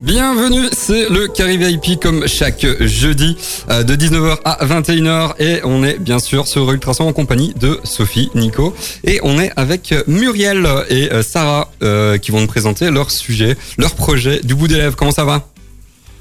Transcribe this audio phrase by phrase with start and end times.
[0.00, 3.36] Bienvenue, c'est le Carré VIP comme chaque jeudi
[3.68, 7.80] euh, de 19h à 21h et on est bien sûr sur Ultrason en compagnie de
[7.82, 8.72] Sophie, Nico
[9.02, 13.56] et on est avec Muriel et euh, Sarah euh, qui vont nous présenter leur sujet,
[13.76, 14.94] leur projet du bout des lèvres.
[14.94, 15.48] Comment ça va?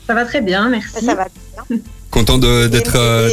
[0.08, 1.06] Ça va très bien, merci.
[1.06, 1.28] Ça va
[1.70, 1.78] bien.
[2.10, 2.96] Content de- d'être...
[2.96, 3.30] euh,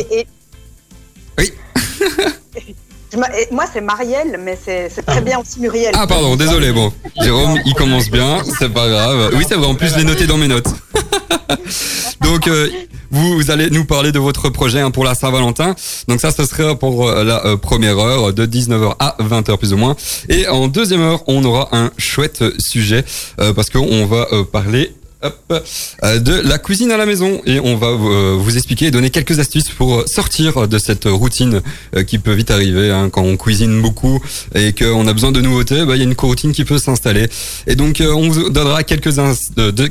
[1.38, 1.52] Oui.
[3.16, 5.92] Moi, c'est Marielle, mais c'est très bien aussi Muriel.
[5.94, 6.92] Ah pardon, désolé, bon.
[7.20, 9.30] Jérôme, il commence bien, c'est pas grave.
[9.34, 10.68] Oui, c'est vrai, en plus je l'ai noté dans mes notes.
[12.20, 12.68] Donc, euh,
[13.10, 15.74] vous, allez nous parler de votre projet hein, pour la Saint-Valentin.
[16.08, 19.72] Donc ça, ce serait pour euh, la euh, première heure, de 19h à 20h plus
[19.72, 19.94] ou moins.
[20.28, 23.04] Et en deuxième heure, on aura un chouette sujet,
[23.36, 24.92] parce qu'on va parler...
[25.24, 29.10] euh, de la cuisine à la maison et on va euh, vous expliquer et donner
[29.10, 31.62] quelques astuces pour sortir de cette routine
[31.96, 34.22] euh, qui peut vite arriver hein, quand on cuisine beaucoup
[34.54, 37.28] et qu'on a besoin de nouveautés, bah, il y a une routine qui peut s'installer.
[37.66, 39.14] Et donc euh, on vous donnera quelques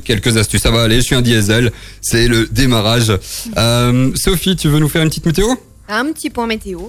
[0.04, 0.62] quelques astuces.
[0.62, 3.12] Ça va aller, je suis un diesel, c'est le démarrage.
[3.58, 5.48] Euh, Sophie, tu veux nous faire une petite météo?
[5.90, 6.80] Un petit point météo.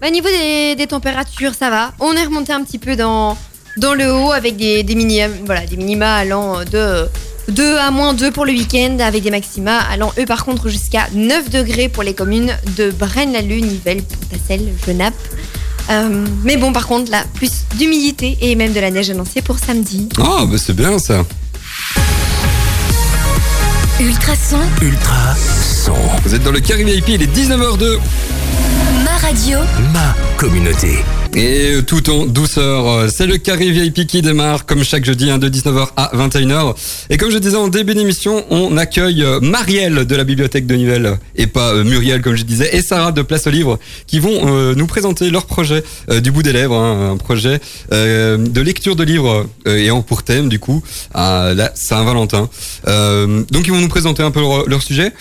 [0.00, 1.92] Bah, au niveau des, températures, ça va.
[2.00, 3.36] On est remonté un petit peu dans,
[3.76, 7.06] dans le haut avec des, des, mini, voilà, des minima allant de
[7.48, 11.08] 2 à moins 2 pour le week-end avec des maxima allant eux par contre jusqu'à
[11.14, 15.14] 9 degrés pour les communes de Braine-l'Alleud, Nivelles, Pontacelle, Genappe.
[15.90, 19.58] Euh, mais bon, par contre, là, plus d'humidité et même de la neige annoncée pour
[19.58, 20.08] samedi.
[20.18, 21.24] Ah, bah c'est bien ça.
[23.98, 25.34] Ultrason, Ultra
[25.84, 25.94] son.
[26.24, 27.98] Vous êtes dans le Carré VIP, il est 19h02.
[29.04, 29.58] ma radio,
[29.92, 31.04] Ma communauté.
[31.34, 35.30] Et euh, tout en douceur, euh, c'est le carré VIP qui démarre comme chaque jeudi
[35.30, 36.74] hein, de 19h à 21h.
[37.08, 40.74] Et comme je disais en début d'émission, on accueille euh, Marielle de la bibliothèque de
[40.74, 44.74] Nivelles et pas Muriel comme je disais et Sarah de Place au Livre qui vont
[44.74, 45.84] nous présenter leur projet
[46.22, 50.48] du bout des lèvres, hein, un projet de lecture de livres euh, ayant pour thème
[50.48, 50.82] du coup
[51.14, 52.48] à la Saint-Valentin.
[52.86, 55.12] Donc ils vont nous présenter un peu leur, sujet.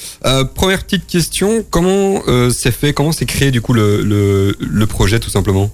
[0.55, 2.21] Première petite question, comment
[2.51, 5.71] c'est fait, comment c'est créé du coup le, le projet tout simplement?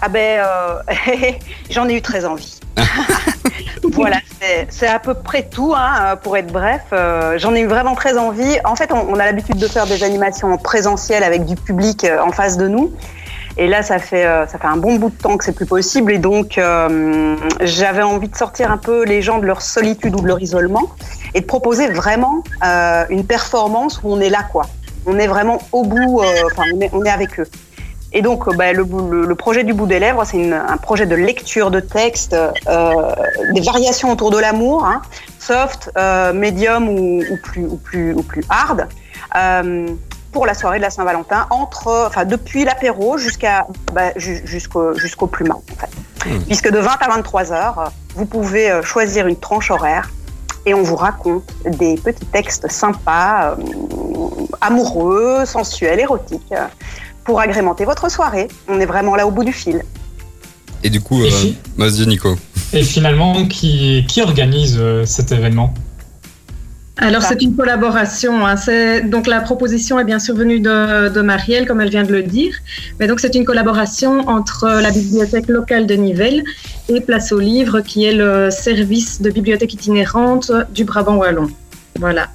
[0.00, 0.80] Ah ben, euh,
[1.70, 2.60] j'en ai eu très envie.
[3.92, 4.18] voilà,
[4.68, 6.82] c'est- à peu près tout, hein, pour être bref.
[6.92, 8.58] Euh, j'en ai eu vraiment très envie.
[8.64, 12.04] En fait, on, on a l'habitude de faire des animations en présentiel avec du public
[12.04, 12.92] euh, en face de nous.
[13.58, 15.64] Et là, ça fait, euh, ça fait un bon bout de temps que c'est plus
[15.64, 16.12] possible.
[16.12, 16.60] Et donc,
[17.62, 20.90] j'avais envie de sortir un peu les gens de leur solitude ou de leur isolement
[21.32, 22.42] et de proposer vraiment
[23.08, 24.66] une performance où on est là, quoi.
[25.06, 26.20] On est vraiment au bout,
[26.52, 27.46] enfin, on est avec eux.
[28.12, 31.70] Et donc, euh, bah, le, projet du bout des lèvres, c'est un projet de lecture
[31.70, 33.12] de texte, euh,
[33.52, 35.02] des variations autour de l'amour, hein,
[35.38, 38.88] soft, euh, médium ou, ou plus, ou, plus, ou plus hard,
[39.36, 39.86] euh,
[40.32, 45.26] pour la soirée de la Saint-Valentin, entre, enfin, depuis l'apéro jusqu'à bah, ju- jusqu'au jusqu'au
[45.26, 46.28] plus en fait.
[46.28, 46.38] Mmh.
[46.46, 50.10] Puisque de 20 à 23 heures, vous pouvez choisir une tranche horaire
[50.66, 53.56] et on vous raconte des petits textes sympas,
[54.60, 56.52] amoureux, sensuels, érotiques,
[57.26, 58.48] pour agrémenter votre soirée.
[58.68, 59.82] On est vraiment là au bout du fil.
[60.84, 61.30] Et du coup, euh,
[61.76, 62.36] vas-y Nico.
[62.72, 65.74] Et finalement, qui, qui organise euh, cet événement?
[66.98, 68.46] Alors c'est une collaboration.
[68.46, 68.56] hein.
[68.56, 72.12] C'est- Donc la proposition est bien sûr venue de, de Marielle, comme elle vient de
[72.12, 72.54] le dire.
[72.98, 76.42] Mais donc c'est une collaboration entre la bibliothèque locale de Nivelles
[76.88, 81.48] et Place au Livre, qui est le service de bibliothèque itinérante du Brabant wallon.
[82.00, 82.28] Voilà.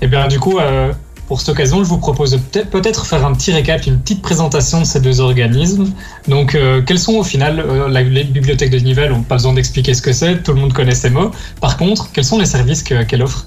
[0.00, 0.92] Et bien, du coup, euh,
[1.26, 2.38] pour cette occasion, je vous propose
[2.70, 5.86] peut-être faire un petit récap, une petite présentation de ces deux organismes.
[6.28, 9.12] Donc, euh, quels sont au final euh, la, les bibliothèques de Nivelles?
[9.12, 11.30] On n'a pas besoin d'expliquer ce que c'est, tout le monde connaît ces mots.
[11.60, 13.46] Par contre, quels sont les services que- qu'elle offre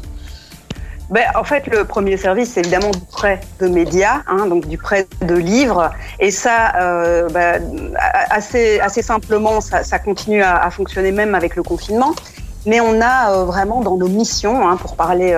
[1.11, 4.79] Ben, en fait, le premier service, c'est évidemment du prêt de médias, hein, donc du
[4.79, 5.91] prêt de livres.
[6.19, 7.93] Et ça, euh, ben,
[8.31, 12.15] assez, simplement, ça, continue à, fonctionner même avec le confinement.
[12.65, 15.37] Mais on a euh, vraiment dans nos missions, hein, pour parler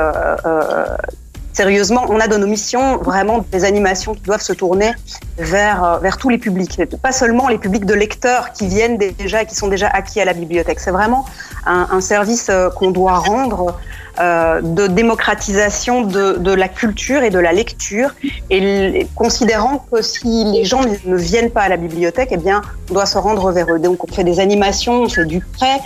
[1.53, 4.91] sérieusement, on a dans nos missions vraiment des animations qui doivent se tourner
[5.37, 6.81] vers, euh, vers tous les publics.
[7.01, 10.33] Pas seulement les publics de lecteurs qui viennent déjà qui sont déjà acquis à la
[10.33, 10.79] bibliothèque.
[10.79, 11.25] C'est vraiment
[11.65, 13.77] un, un service euh, qu'on doit rendre
[14.19, 18.13] euh, de démocratisation de, la culture et de la lecture,
[18.49, 22.95] et considérant que si les gens ne viennent pas à la bibliothèque, eh bien, on
[22.95, 23.79] doit se rendre vers eux.
[23.79, 25.79] Donc, on fait des animations, on fait du prêt.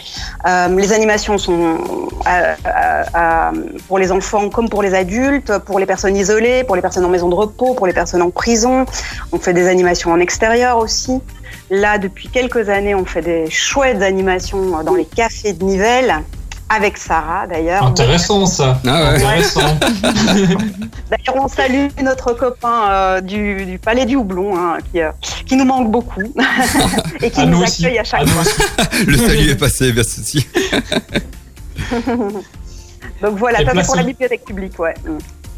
[0.47, 1.77] Euh, les animations sont
[2.27, 3.51] euh,
[3.87, 7.09] pour les enfants comme pour les adultes, pour les personnes isolées, pour les personnes en
[7.09, 8.85] maison de repos, pour les personnes en prison.
[9.31, 11.21] On fait des animations en extérieur aussi.
[11.69, 16.15] Là, depuis quelques années, on fait des chouettes animations dans les cafés de Nivelles
[16.69, 17.83] avec Sarah d'ailleurs.
[17.85, 18.79] Intéressant ça.
[18.87, 19.15] Ah ouais.
[19.23, 19.77] Intéressant.
[21.11, 25.11] D'ailleurs, on salue notre copain euh, du, du Palais du Houblon hein, qui, euh,
[25.45, 26.21] qui nous manque beaucoup
[27.21, 27.85] et qui À nous nous aussi.
[27.85, 28.43] accueille à chaque À fois.
[29.07, 30.47] Le salut est passé, merci.
[33.21, 34.93] Donc voilà, ça c'est place pour au- la bibliothèque publique, ouais.
[35.05, 35.17] Mm.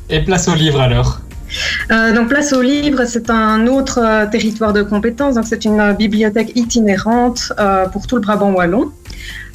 [0.10, 1.20] Et place au livre alors.
[1.92, 5.36] Euh, donc Place au Livre, c'est un autre euh, territoire de compétences.
[5.36, 8.92] Donc c'est une euh, bibliothèque itinérante euh, pour tout le Brabant wallon.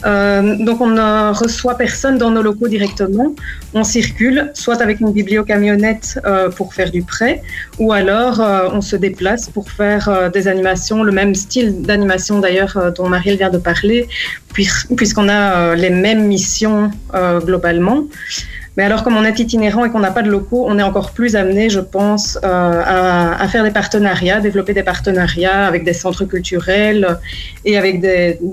[0.05, 3.35] Euh, donc on ne reçoit personne dans nos locaux directement.
[3.75, 7.43] On circule, soit avec une bibliocamionnette euh, pour faire du prêt,
[7.79, 12.39] ou alors euh, on se déplace pour faire euh, des animations, le même style d'animation
[12.41, 14.09] d'ailleurs euh, dont Marielle vient de parler,
[14.55, 16.91] puis- puisqu'on a les mêmes missions
[17.45, 18.05] globalement.
[18.77, 21.11] Mais alors, comme on est itinérant et qu'on n'a pas de locaux, on est encore
[21.11, 26.25] plus amené, je pense, euh, à, faire des partenariats, développer des partenariats avec des centres
[26.25, 27.19] culturels
[27.65, 28.01] et avec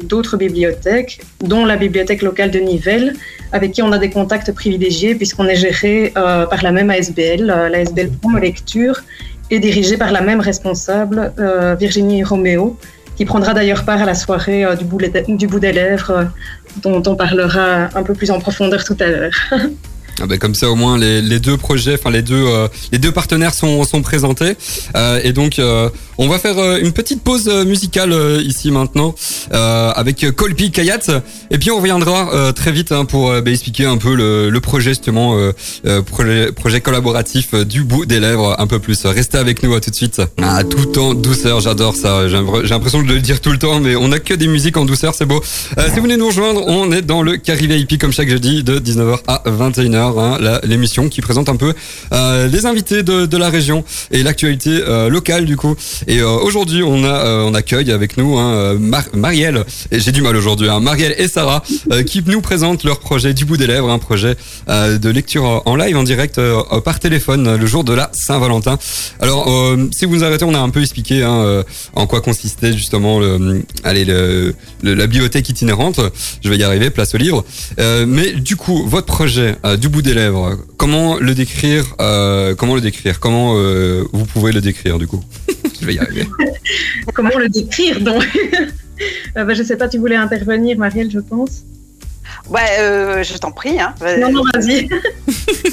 [0.07, 3.13] d'autres bibliothèques, dont la bibliothèque locale de Nivelles,
[3.51, 7.49] avec qui on a des contacts privilégiés puisqu'on est géré euh, par la même ASBL,
[7.49, 9.01] euh, la ASBL Promo Lecture,
[9.49, 11.31] et dirigé par la même responsable,
[11.79, 12.77] Virginie Roméo,
[13.15, 16.27] qui prendra d'ailleurs part à la soirée du, bout des- lèvres,
[16.83, 19.31] dont on parlera un peu plus en profondeur tout à l'heure.
[20.19, 22.97] Ah ben, comme ça au moins les, les deux projets, enfin les deux euh, les
[22.97, 24.55] deux partenaires sont, sont présentés
[24.95, 28.71] Euh, et donc euh, on va faire euh, une petite pause euh, musicale euh, ici
[28.71, 29.13] maintenant
[29.51, 30.99] avec Colpi Kayat
[31.51, 34.91] et puis on reviendra très vite hein, pour ben, expliquer un peu le, le projet
[34.91, 35.37] justement
[36.05, 39.05] projet, projet collaboratif du bout des lèvres un peu plus.
[39.05, 40.21] Restez avec nous à tout de suite.
[40.41, 42.27] Ah, tout en douceur, j'adore ça.
[42.27, 42.37] J'ai
[42.69, 45.13] l'impression de le dire tout le temps, mais on a que des musiques en douceur,
[45.15, 45.41] c'est beau.
[45.43, 48.79] Si vous venez nous rejoindre, on est dans le Carré VIP comme chaque jeudi de
[48.79, 51.73] 19h à 21h, hein, l'émission qui présente un peu
[52.13, 55.75] euh, les invités de, la région et l'actualité euh, locale du coup.
[56.07, 60.11] Et euh, aujourd'hui, on a euh, on accueille avec nous hein, Mar- Marielle et j'ai
[60.11, 61.63] du mal aujourd'hui, hein, Marielle et Sarah
[62.05, 64.35] qui nous présentent leur projet du bout des lèvres, un projet
[64.67, 66.39] de lecture en live en direct
[66.83, 68.77] par téléphone le jour de la Saint-Valentin.
[69.19, 69.47] Alors,
[69.91, 71.63] si vous nous arrêtez, on a un peu expliqué hein,
[71.93, 75.99] en quoi consistait justement le, allez, le, le- la bibliothèque itinérante.
[76.43, 77.43] Je vais y arriver, place au livre.
[77.77, 82.81] Mais du coup, votre projet du bout des lèvres, comment le décrire euh, Comment le
[82.81, 83.19] décrire?
[83.19, 85.23] Comment euh, vous pouvez le décrire du coup?
[87.13, 88.23] Comment le décrire donc?
[89.37, 91.61] Euh, ben, Je sais pas, tu voulais intervenir, Marielle, je pense.
[92.49, 93.79] Ouais, euh, je t'en prie.
[93.79, 93.93] Hein.
[94.19, 94.87] Non, non, vas-y.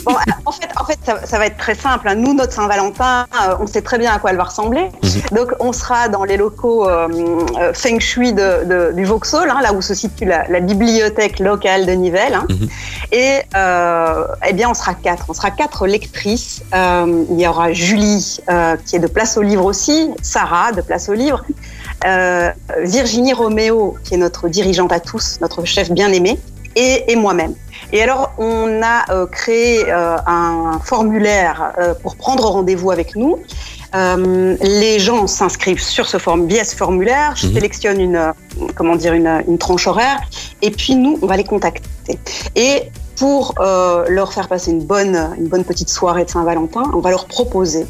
[0.05, 0.13] Bon,
[0.45, 2.07] en fait, en fait ça, ça va être très simple.
[2.09, 2.15] hein.
[2.15, 4.89] Nous, notre Saint-Valentin, euh, on sait très bien à quoi elle va ressembler.
[5.33, 7.09] Donc, on sera dans les locaux euh,
[7.59, 11.39] euh, Feng Shui de, de- du Vauxhall, hein, là où se situe la, la bibliothèque
[11.39, 12.35] locale de Nivelles.
[12.35, 12.47] hein.
[12.51, 12.69] Mhm.
[13.13, 15.25] Et euh, eh bien, on sera quatre.
[15.29, 16.63] On sera quatre lectrices.
[16.75, 20.83] Euh, il y aura Julie, euh, qui est de Place au Livre aussi, Sarah, de
[20.83, 21.43] Place au Livre,
[22.07, 22.51] euh,
[22.83, 26.39] Virginie Roméo, qui est notre dirigeante à tous, notre chef bien-aimé,
[26.77, 27.55] et, et moi-même.
[27.93, 33.39] Et alors, on a euh, créé euh, un formulaire pour prendre rendez-vous avec nous.
[34.61, 37.35] Les gens s'inscrivent sur ce form via ce formulaire.
[37.37, 37.55] Je Mhm.
[37.55, 38.33] sélectionne une,
[38.75, 40.21] comment dire, une, une tranche horaire,
[40.63, 42.19] et puis nous, on va les contacter.
[42.57, 46.99] Et pour euh, leur faire passer une bonne, une bonne petite soirée de Saint-Valentin, on
[46.99, 47.87] va leur proposer,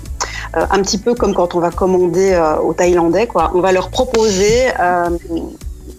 [0.52, 3.50] un petit peu comme quand on va commander euh, aux Thaïlandais, quoi.
[3.54, 5.10] On va leur proposer euh,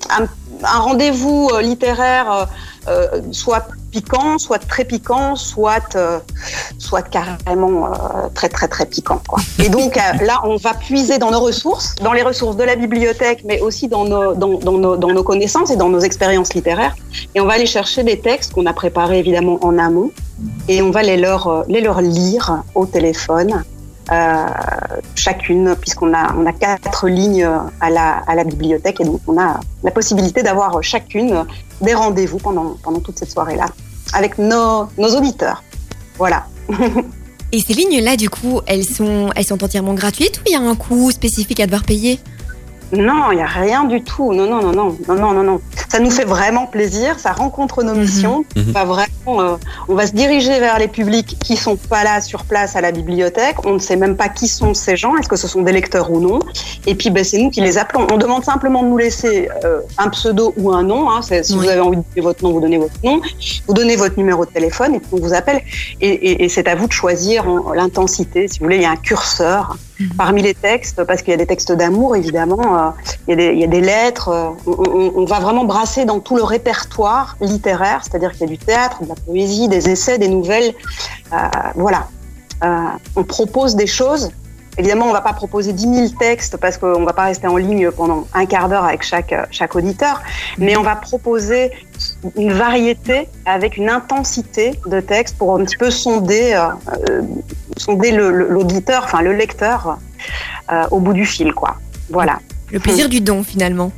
[0.10, 0.28] un,
[0.64, 2.46] un rendez-vous euh, littéraire, euh,
[2.88, 6.20] euh, soit piquant, soit très piquant, soit euh,
[6.78, 9.22] soit carrément euh, très très très piquant.
[9.28, 9.40] Quoi.
[9.64, 12.76] Et donc euh, là, on va puiser dans nos ressources, dans les ressources de la
[12.76, 16.54] bibliothèque, mais aussi dans nos dans, dans nos, dans nos connaissances et dans nos expériences
[16.54, 16.96] littéraires.
[17.34, 20.12] Et on va aller chercher des textes qu'on a préparés évidemment en amont,
[20.68, 23.64] et on va les leur euh, les leur lire au téléphone.
[24.12, 24.46] Euh,
[25.16, 27.50] chacune, puisqu'on a, on a quatre lignes
[27.82, 31.44] à la, à la bibliothèque et donc on a la possibilité d'avoir chacune
[31.82, 33.66] des rendez-vous pendant, pendant toute cette soirée-là
[34.14, 35.64] avec nos, nos auditeurs.
[36.18, 36.46] Voilà.
[37.52, 40.60] Et ces lignes-là, du coup, elles sont, elles sont entièrement gratuites ou il y a
[40.60, 42.20] un coût spécifique à devoir payer?
[42.92, 44.32] Non, il n'y a rien du tout.
[44.34, 45.62] Non, non, non, non, non, non, non, non.
[45.90, 47.20] Ça nous fait vraiment plaisir.
[47.20, 48.00] Ça rencontre nos Mhm.
[48.02, 48.46] missions.
[48.56, 48.66] Mhm.
[48.70, 49.56] On va vraiment, euh,
[49.88, 52.92] on va se diriger vers les publics qui sont pas là sur place à la
[52.92, 53.58] bibliothèque.
[53.66, 55.16] On ne sait même pas qui sont ces gens.
[55.18, 56.40] Est-ce que ce sont des lecteurs ou non?
[56.86, 58.06] Et puis, ben, c'est nous qui les appelons.
[58.12, 61.10] On demande simplement de nous laisser euh, un pseudo ou un nom.
[61.10, 61.22] Hein.
[61.22, 61.60] Si Oui.
[61.66, 63.22] vous avez envie de donner votre nom, vous donnez votre nom.
[63.68, 65.62] Vous donnez votre numéro de téléphone et puis on vous appelle.
[66.02, 68.48] Et, et- et c'est à vous de choisir en- l'intensité.
[68.48, 69.78] Si vous voulez, il y a un curseur
[70.18, 72.75] parmi les textes, parce qu'il y a des textes d'amour, évidemment.
[72.76, 72.90] Euh,
[73.28, 74.30] il y, a des, lettres.
[74.30, 78.58] euh, on, va vraiment brasser dans tout le répertoire littéraire, c'est-à-dire qu'il y a du
[78.58, 80.74] théâtre, de la poésie, des essais, des nouvelles.
[81.34, 81.38] Euh,
[81.76, 82.08] voilà.
[83.16, 84.32] On propose des choses.
[84.78, 87.48] Évidemment, on ne va pas proposer 10 000 textes parce qu'on ne va pas rester
[87.48, 90.22] en ligne pendant un quart d'heure avec chaque, chaque auditeur,
[90.58, 91.72] mais on va proposer
[92.36, 96.60] une variété avec une intensité de textes pour un petit peu sonder,
[97.78, 99.98] sonder l'auditeur, enfin le lecteur,
[100.92, 101.78] au bout du fil, quoi.
[102.10, 102.40] Voilà.
[102.72, 103.92] Le plaisir du don, finalement.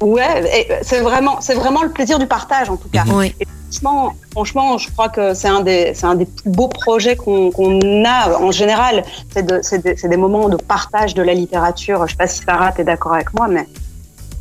[0.00, 3.04] Ouais, c'est vraiment, c'est vraiment le plaisir du partage en tout cas.
[3.04, 3.30] Mhm.
[3.70, 7.50] Franchement, franchement, je crois que c'est un des, c'est un des plus beaux projets qu'on
[7.52, 9.04] qu'on a en général.
[9.32, 12.04] C'est de- c'est des, c'est des moments de partage de la littérature.
[12.06, 13.66] Je sais pas si Sarah t'es d'accord avec moi, mais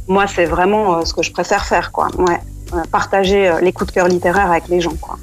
[0.07, 2.07] moi c'est vraiment euh, ce que je préfère faire, quoi.
[2.17, 2.39] Ouais,
[2.73, 5.17] Euh, partager euh, les coups de cœur littéraires avec les gens, quoi.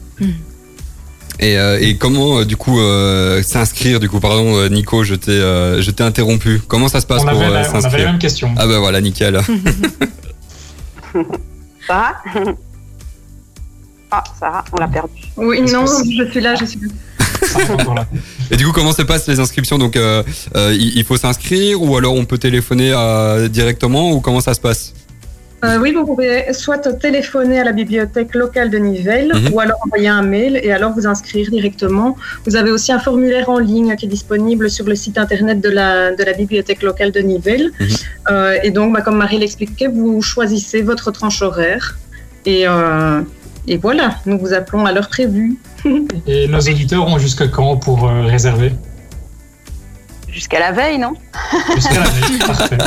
[1.39, 5.15] Et, euh, et comment, euh, du coup, euh, s'inscrire Du coup, pardon, euh, Nico, je
[5.15, 6.63] t'ai, euh, je t'ai interrompu.
[6.67, 8.55] Comment ça se passe On pour avait, euh, on avait la s'inscrire même question.
[8.57, 9.41] Ah bah voilà, nickel.
[11.87, 12.15] Sarah
[14.11, 15.13] Ah, Sarah, on l'a perdu.
[15.37, 16.89] Oui, non, je suis là, je suis là.
[18.51, 19.77] Et du coup, comment se passent les inscriptions?
[19.79, 20.23] Donc, euh,
[20.57, 24.55] euh, il il faut s'inscrire ou alors on peut téléphoner à- directement ou comment ça
[24.55, 24.95] se passe?
[25.65, 29.53] Euh, oui, vous pouvez soit téléphoner à la bibliothèque locale de Nivelles Mhm.
[29.53, 32.17] ou alors envoyer un mail et alors vous inscrire directement.
[32.47, 35.71] Vous avez aussi un formulaire en ligne qui est disponible sur le site internet de
[35.71, 37.71] la, de la bibliothèque locale de Nivelles.
[37.81, 37.87] Mhm.
[38.31, 41.97] Euh, et donc, bah, comme Marie l'expliquait, vous choisissez votre tranche horaire
[42.45, 43.23] et, euh,
[43.67, 45.57] et voilà, nous vous appelons à l'heure prévue.
[46.27, 48.73] Et nos auditeurs ont jusque quand pour euh, réserver?
[50.37, 51.15] Jusqu'à la veille, non
[51.75, 52.39] Jusqu'à la veille.
[52.47, 52.79] Parfait.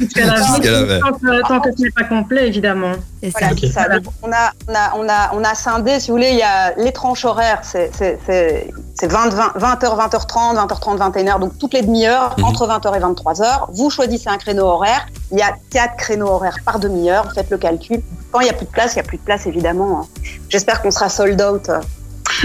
[0.00, 2.92] Jusqu'à la Jusqu'à la veille, tant que, tant que ce n'est pas complet, évidemment.
[3.22, 3.58] Voilà, Ok.
[3.60, 3.86] c'est ça.
[3.90, 6.42] Donc, on, a, on, a, on, a, on a scindé, si vous voulez, il y
[6.42, 11.58] a les tranches horaires, c'est c'est- c'est- c'est 20, 20, 20h, 20h30, 20h30, 21h, donc
[11.58, 12.44] toutes les demi-heures, Mhm.
[12.44, 13.66] entre 20h et 23h.
[13.74, 15.06] Vous choisissez un créneau horaire.
[15.32, 17.24] Il y a quatre créneaux horaires par demi-heure.
[17.28, 18.00] Vous faites le calcul.
[18.32, 20.08] Quand il n'y a plus de place, il n'y a plus de place, évidemment.
[20.48, 21.80] J'espère qu'on sera sold out euh,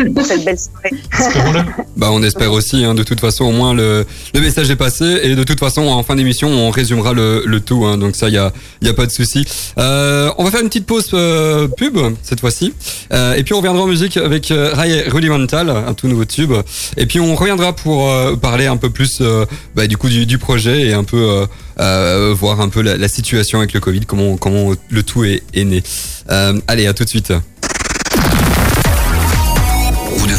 [0.15, 0.91] pour cette belle soirée.
[1.19, 1.59] Espérons-le.
[1.97, 2.83] Bah, on espère aussi.
[2.83, 5.81] Hein, de toute façon, au moins le, le message est passé et de toute façon,
[5.83, 7.85] en fin d'émission, on résumera le, le tout.
[7.85, 9.45] Hein, donc ça, il y a, y a pas de souci.
[9.77, 12.73] Euh, on va faire une petite pause euh, pub cette fois-ci,
[13.13, 16.53] Euh, et puis on reviendra en musique avec euh, Ray Rudimental, un tout nouveau tube.
[16.97, 20.25] Et puis on reviendra pour euh, parler un peu plus euh, bah, du coup du,
[20.25, 21.45] du projet et un peu euh,
[21.79, 25.43] euh, voir un peu la, la situation avec le Covid, comment comment le tout est,
[25.53, 25.83] est né.
[26.29, 27.33] Euh, allez, à tout de suite.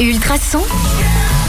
[0.00, 0.62] Ultrason.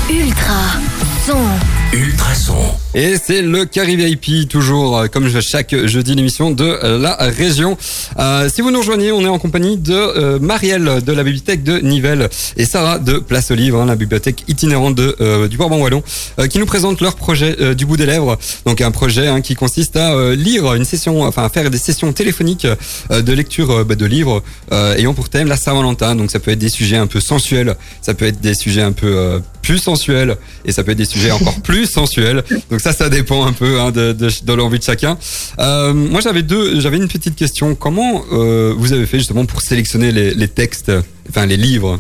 [0.10, 0.82] Ultra
[1.24, 1.60] son.
[1.94, 2.89] Ultrason.
[2.96, 7.78] Et c'est le Carry VIP, toujours euh, comme chaque jeudi l'émission de euh, la région.
[8.18, 11.64] Euh, si vous nous rejoignez, on est en compagnie de euh, Marielle de la bibliothèque
[11.64, 16.02] de Nivelles et Sarah de Place aux Livres, hein, la bibliothèque itinérante du Bourbon Wallon,
[16.50, 18.40] qui nous présentent leur projet du bout des lèvres.
[18.66, 22.12] Donc un projet hein, qui consiste à lire une session, enfin à faire des sessions
[22.12, 22.68] téléphoniques
[23.10, 24.42] de lecture bah, de livres
[24.72, 26.16] ayant pour thème la Saint-Valentin.
[26.16, 28.94] Donc ça peut être des sujets un peu sensuels, ça peut être des sujets un
[28.94, 32.44] peu plus sensuels et ça peut être des sujets encore plus sensuels.
[32.80, 35.18] Ça, ça dépend un peu hein, de, de, de l'envie de chacun.
[35.60, 37.76] Euh, moi, j'avais deux, j'avais une petite question.
[37.76, 40.92] Comment euh, vous avez fait justement pour sélectionner les, les textes,
[41.30, 42.00] enfin les livres?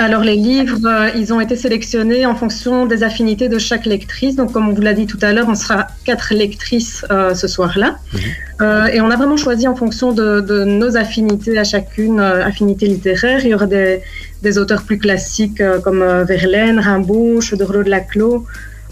[0.00, 4.36] Alors les livres, euh, ils ont été sélectionnés en fonction des affinités de chaque lectrice.
[4.36, 7.48] Donc comme on vous l'a dit tout à l'heure, on sera quatre lectrices euh, ce
[7.48, 7.98] soir-là.
[8.60, 12.86] Euh, et on a vraiment choisi en fonction de, de nos affinités à chacune, affinités
[12.86, 13.40] littéraires.
[13.42, 14.00] Il y aura des,
[14.40, 18.46] des auteurs plus classiques comme Verlaine, Rimbaud, Chauderlot de Laclos.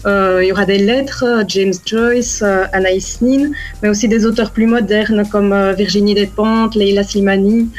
[0.05, 3.51] Euh, il y aura des lettres, euh, James Joyce, euh, Anaïs Nin,
[3.81, 7.69] mais aussi des auteurs plus modernes comme Virginie Despentes, Leila Slimani.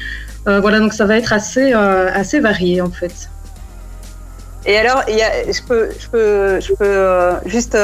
[0.46, 3.28] Voilà, donc ça va être assez, assez varié en fait.
[4.64, 7.76] Et alors, je peux, je peux, je peux juste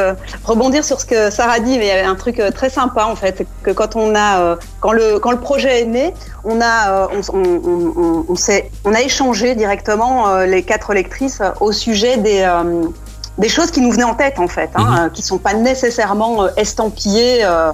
[0.44, 3.16] rebondir sur ce que Sarah dit, mais il y avait un truc très sympa en
[3.16, 6.14] fait, que quand on a, quand le, quand le projet est né,
[6.44, 8.24] on a, on,
[8.84, 12.48] on, a échangé directement les quatre lectrices au sujet des,
[13.38, 14.98] des choses qui nous venaient en tête en fait, hein, Mhm.
[15.06, 17.72] euh, qui sont pas nécessairement euh, estampillées euh,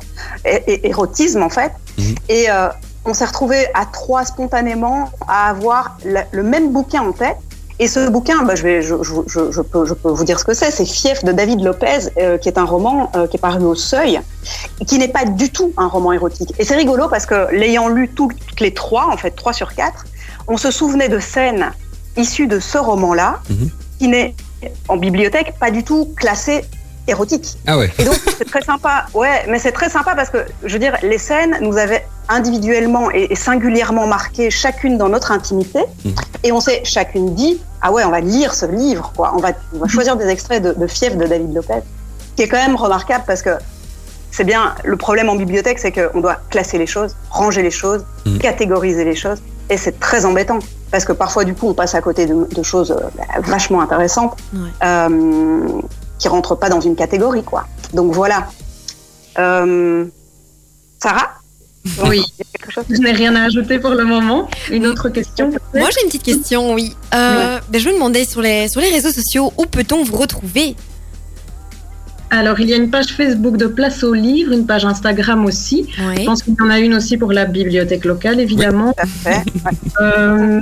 [0.67, 2.15] érotisme en fait, Mhm.
[2.29, 2.69] et euh,
[3.05, 7.37] on s'est retrouvés à trois spontanément à avoir la- le même bouquin en tête.
[7.83, 10.39] Et ce bouquin, bah, je, vais, je, je, je, je peux, je peux vous dire
[10.39, 10.71] ce que c'est.
[10.71, 14.21] C'est Fief de David Lopez, euh, qui est un roman qui est paru au Seuil,
[14.81, 16.53] et qui n'est pas du tout un roman érotique.
[16.59, 20.05] Et c'est rigolo parce que l'ayant lu toutes les trois, en fait trois sur quatre,
[20.47, 21.73] on se souvenait de scènes
[22.19, 23.71] issues de ce roman-là, Mhm.
[23.99, 24.35] qui n'est
[24.89, 26.65] en bibliothèque pas du tout classé
[27.09, 27.57] érotique.
[27.67, 27.91] Ah ouais.
[27.99, 29.07] Et donc, c'est très sympa.
[29.15, 33.11] Ouais, mais c'est très sympa parce que, je veux dire, les scènes nous avaient individuellement
[33.11, 35.81] et, et singulièrement marqué chacune dans notre intimité.
[36.05, 36.15] Mhm.
[36.45, 39.33] Et on s'est chacune dit, ah ouais, on va lire ce livre, quoi.
[39.35, 41.81] On va, on va choisir des extraits de, de Fief de David Lopez,
[42.37, 43.51] qui est quand même remarquable parce que
[44.31, 48.05] c'est bien le problème en bibliothèque, c'est qu'on doit classer les choses, ranger les choses,
[48.27, 48.39] Mhm.
[48.39, 49.39] catégoriser les choses.
[49.71, 50.61] Et c'est très embêtant
[50.91, 53.81] parce que parfois, du coup, on passe à côté de, de choses euh, bah, vachement
[53.81, 54.71] intéressantes Ouais.
[54.85, 55.69] euh,
[56.19, 57.67] qui rentrent pas dans une catégorie, quoi.
[57.95, 58.49] Donc voilà.
[59.39, 60.05] Euh,
[61.03, 61.31] Sarah,
[62.09, 62.23] Oui,
[62.91, 64.49] je n'ai rien à ajouter pour le moment.
[64.71, 66.95] Une autre question Moi, j'ai une petite question, oui.
[67.15, 70.77] Euh, ben, je me demandais sur les, sur les réseaux sociaux, où peut-on vous retrouver?
[72.33, 75.89] Alors, il y a une page Facebook de Place au Livre, une page Instagram aussi.
[76.17, 78.93] Je pense qu'il y en a une aussi pour la bibliothèque locale, évidemment.
[78.93, 79.37] Tout à fait.
[79.65, 79.73] Ouais.
[80.01, 80.61] Euh,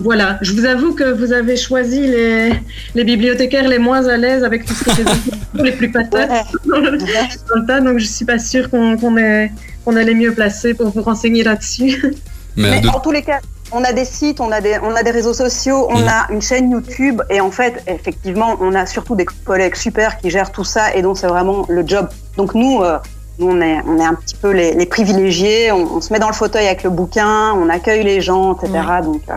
[0.00, 2.52] voilà, je vous avoue que vous avez choisi les,
[2.94, 5.04] les bibliothécaires les moins à l'aise avec tout ce que j'ai
[5.62, 6.30] les plus patates
[6.66, 9.50] dans le dans le tas, donc je suis pas sûre qu'on est,
[9.86, 12.14] est les mieux placés pour vous renseigner là-dessus.
[12.56, 13.38] Mais, Mais de- en tous les cas,
[13.72, 16.08] on a des sites, on a des, on a des réseaux sociaux, on Mhm.
[16.08, 20.30] a une chaîne YouTube et en fait, effectivement, on a surtout des collègues super qui
[20.30, 22.08] gèrent tout ça et dont c'est vraiment le job.
[22.36, 22.98] Donc nous, euh,
[23.38, 26.18] nous on, est, on est un petit peu les, les privilégiés, on, on se met
[26.18, 28.72] dans le fauteuil avec le bouquin, on accueille les gens, etc.
[29.02, 29.34] Donc, euh,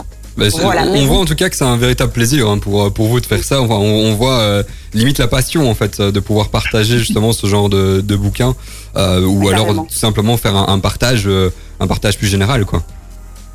[0.50, 3.08] bah, Voilà, on voit en tout cas que c'est un véritable plaisir hein, pour, pour
[3.08, 3.62] vous de faire ça.
[3.62, 7.32] Enfin, on, on voit euh, limite la passion en fait euh, de pouvoir partager justement
[7.34, 8.56] ce genre de, de bouquin
[8.98, 12.84] euh, ou alors tout simplement faire un, un partage, euh, un partage plus général quoi.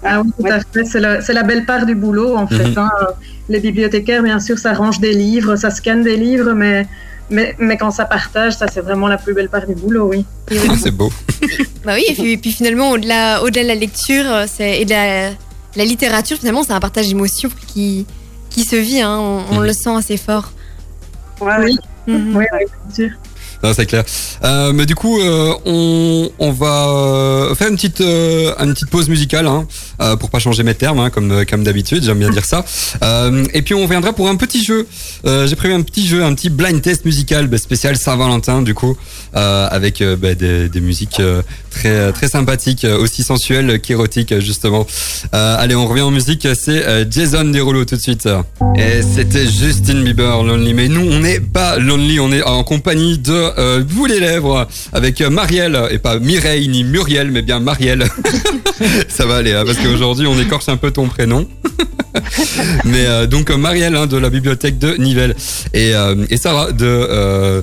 [0.04, 2.68] Ah oui, tout à fait, c'est la, belle part du boulot en fait.
[2.68, 2.78] Mhm.
[2.78, 2.90] hein.
[3.48, 6.86] Les bibliothécaires, bien sûr, ça range des livres, ça scanne des livres, mais,
[7.30, 10.24] mais, mais quand ça partage, ça c'est vraiment la plus belle part du boulot, oui.
[10.82, 11.10] c'est beau.
[11.84, 14.84] Bah oui, et puis, et puis finalement, au-delà au -delà de la lecture c'est- et
[14.84, 15.30] de la,
[15.76, 18.06] la littérature, finalement, c'est un partage d'émotions qui,
[18.50, 19.00] qui se vit.
[19.02, 19.18] hein.
[19.18, 19.66] On, on Mhm.
[19.66, 20.50] le sent assez fort.
[21.40, 21.78] ouais, Oui.
[22.06, 22.36] Mhm.
[22.36, 23.10] Oui, oui, bien sûr.
[23.62, 24.04] Non, c'est clair.
[24.44, 28.90] Euh, mais du coup, euh, on, on va euh, faire une petite, euh, une petite
[28.90, 29.66] pause musicale, hein,
[30.00, 32.64] euh, pour pas changer mes termes, hein, comme, comme d'habitude, j'aime bien dire ça.
[33.02, 34.86] Euh, et puis on reviendra pour un petit jeu.
[35.24, 38.96] J'ai prévu un petit jeu, un petit blind test musical bah, spécial Saint-Valentin, du coup,
[39.32, 41.20] avec bah, des, des musiques
[41.70, 44.86] très, très sympathiques, aussi sensuelles qu'érotiques, justement.
[45.32, 48.28] Allez, on revient en musique, c'est Jason Derulo tout de suite.
[48.76, 50.74] Et c'était Justin Bieber, Lonely.
[50.74, 54.66] Mais nous, on n'est pas Lonely, on est en compagnie de euh, Vous les Lèvres,
[54.92, 58.04] avec euh, Marielle, et pas Mireille ni Muriel, mais bien Marielle.
[59.08, 61.48] Ça va aller, hein, parce qu'aujourd'hui, on écorche un peu ton prénom.
[62.84, 65.34] mais euh, donc, Marielle hein, de la bibliothèque de Nivelles,
[65.74, 65.92] et,
[66.30, 67.62] et Sarah de...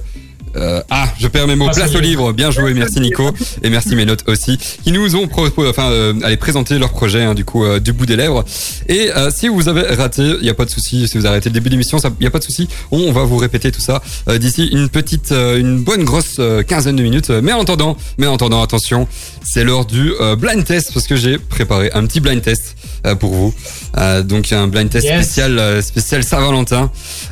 [0.56, 1.66] euh, euh, ah, je perds mes mots.
[1.66, 2.22] Place au Place au livre.
[2.24, 2.34] livre.
[2.34, 6.14] Bien joué, merci Nico et merci mes notes aussi, qui nous ont proposé, enfin, euh,
[6.24, 8.44] allez présenter leur projet hein, du coup euh, du bout des lèvres.
[8.88, 11.08] Et euh, si vous avez raté, il y a pas de souci.
[11.08, 12.68] Si vous arrêtez le début de l'émission, il y a pas de souci.
[12.92, 16.64] On, va vous répéter tout ça euh, d'ici une petite, euh, une bonne grosse euh,
[16.64, 17.30] quinzaine de minutes.
[17.30, 19.08] Mais en attendant, mais en attendant, attention,
[19.44, 22.83] c'est l'heure du euh, blind test parce que j'ai préparé un petit blind test euh,
[23.20, 23.54] pour vous.
[23.98, 25.26] Euh, donc un blind test Yes.
[25.26, 26.90] spécial, euh, spécial Saint-Valentin,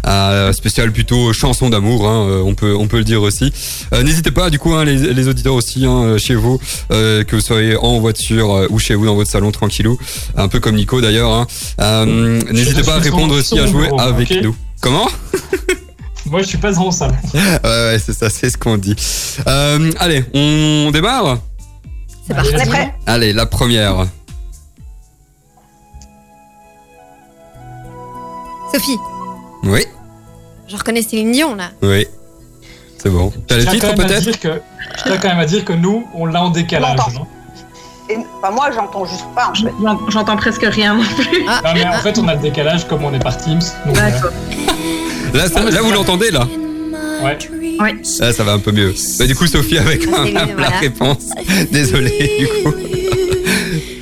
[0.07, 2.07] euh, spécial plutôt chanson d'amour.
[2.07, 3.51] Hein, euh, on peut, on peut le dire aussi.
[3.93, 6.60] Euh, N'hésitez pas, du coup, hein, les, les auditeurs aussi, hein, euh, chez vous,
[6.91, 9.97] euh, que vous soyez en voiture euh, ou chez vous dans votre salon tranquillou,
[10.38, 11.31] un peu comme Nico d'ailleurs.
[11.31, 11.47] Hein.
[11.79, 14.55] Euh, N'hésitez pas à répondre aussi à jouer avec nous.
[14.81, 15.07] Comment?
[16.25, 17.15] Moi, je suis pas dans mon salon.
[17.34, 18.95] Ouais, ouais, c'est ça, c'est ce qu'on dit.
[19.47, 21.39] Euh, allez, on démarre?
[22.27, 22.93] C'est prêt?
[23.05, 24.05] Allez, la première.
[28.73, 28.97] Sophie,
[29.63, 29.86] Oui,
[30.67, 31.71] je reconnais Céline Dion là.
[31.81, 32.05] oui.
[32.97, 33.34] C'est bon.
[33.47, 34.62] T'as le titre quand même à peut-être dire que-
[34.97, 36.97] Je tiens quand même à dire que nous, on l'a en décalage.
[36.97, 37.12] J'entends.
[37.21, 37.27] non
[38.10, 39.71] Et, enfin, Moi, j'entends juste pas, en fait.
[39.84, 41.43] J'en- J'entends presque rien non plus.
[41.47, 43.60] Ah, Non, mais en ah, fait, on a le décalage comme on est par Teams.
[43.88, 44.29] donc, euh, D'accord.
[45.34, 46.47] Là, ça- là, vous l'entendez là
[47.23, 47.38] ouais.
[48.19, 48.93] Là, ça va un peu mieux.
[49.17, 50.69] Bah, du coup, Sophie avec un, la voilà.
[50.79, 51.29] réponse.
[51.71, 52.75] Désolé, du coup.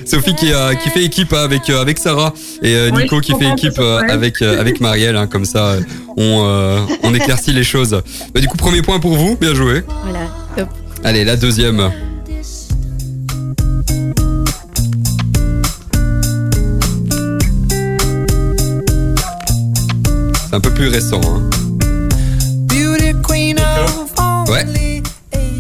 [0.10, 3.50] Sophie qui, euh, qui fait équipe avec, euh, avec Sarah et euh, Nico qui fait
[3.50, 5.16] équipe euh, avec, euh, avec Marielle.
[5.16, 5.76] hein, comme ça,
[6.18, 8.02] on, on éclaircit les choses.
[8.34, 9.38] Bah, du coup, premier point pour vous.
[9.40, 9.84] Bien joué.
[10.04, 10.70] voilà, top.
[11.04, 11.92] Allez, la deuxième.
[20.50, 21.22] C'est un peu plus récent.
[21.26, 21.50] Hein.
[24.50, 24.66] Ouais,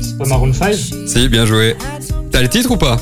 [0.02, 0.74] C'est pas Maroon 5
[1.06, 1.76] si, bien joué.
[2.32, 2.98] T'as le titre ou pas?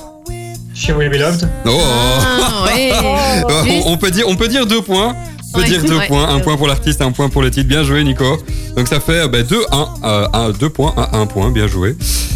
[0.80, 1.50] Chez We Beloved.
[1.66, 2.92] Oh Ah, ouais.
[2.94, 3.84] Euh, Juste.
[3.88, 5.16] on, on peut dire, on peut dire deux points.
[5.54, 6.28] On peut Ouais, dire deux ouais, points.
[6.30, 7.68] Un point pour l'artiste, un point pour le titre.
[7.68, 8.38] Bien joué, Nico.
[8.76, 11.50] Donc ça fait 2, 1, 2 points à 1 point.
[11.52, 11.96] Bien joué.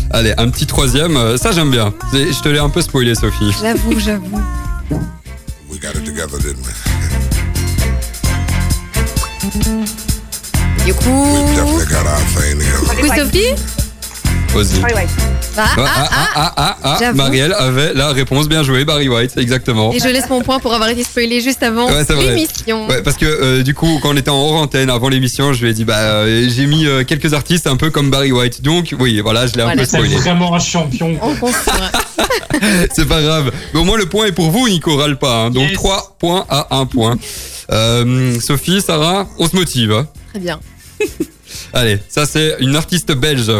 [0.09, 1.15] Allez, un petit troisième.
[1.17, 1.93] Euh, Ça, j'aime bien.
[2.13, 3.51] Je te l'ai un peu spoilé, Sophie.
[3.61, 4.41] J'avoue, j'avoue.
[5.69, 6.73] We got it together, didn't we?
[10.85, 12.95] Du coup, Definitely got our thing together.
[12.95, 13.80] du coup, Sophie?
[14.55, 14.79] Ozzy.
[14.81, 15.09] Barry White.
[15.57, 16.31] Ah, Ah, ah, ah, ah.
[16.35, 17.17] ah, ah, ah, J'avoue.
[17.17, 18.47] Marielle avait la réponse.
[18.49, 19.91] Bien joué, Barry White, exactement.
[19.93, 22.35] Et je laisse mon point pour avoir été spoilé juste avant Ouais, c'est vrai.
[22.35, 22.87] l'émission.
[22.87, 25.63] Ouais, parce que euh, du coup, quand on était en hors antenne avant l'émission, je
[25.63, 28.61] lui ai dit, bah, euh, j'ai mis euh, quelques artistes un peu comme Barry White.
[28.61, 29.81] Donc, oui, voilà, je l'ai un Voilà.
[29.83, 30.15] peu C'est spoilé.
[30.17, 31.17] vraiment un champion.
[31.21, 31.35] On.
[32.93, 33.51] C'est pas grave.
[33.73, 35.45] Mais au moins, le point est pour vous, Nico, râle pas.
[35.45, 35.49] hein.
[35.51, 35.73] Donc, Yes.
[35.75, 37.17] 3 points à 1 point.
[37.71, 39.91] Euh, Sophie, Sarah, on se motive.
[39.93, 40.07] hein.
[40.31, 40.59] Très bien.
[41.73, 43.51] Allez, ça, c'est une artiste belge.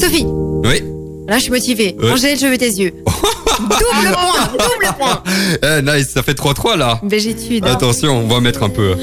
[0.00, 0.82] Sophie, Oui.
[1.28, 1.96] là je suis motivée.
[2.00, 2.10] Ouais.
[2.12, 2.92] Angèle, je veux tes yeux.
[3.60, 3.74] double
[4.12, 5.22] point, double point.
[5.62, 7.00] Eh, nice, ça fait 3-3 là.
[7.02, 7.64] Végétude.
[7.66, 8.94] Attention, on va mettre un peu.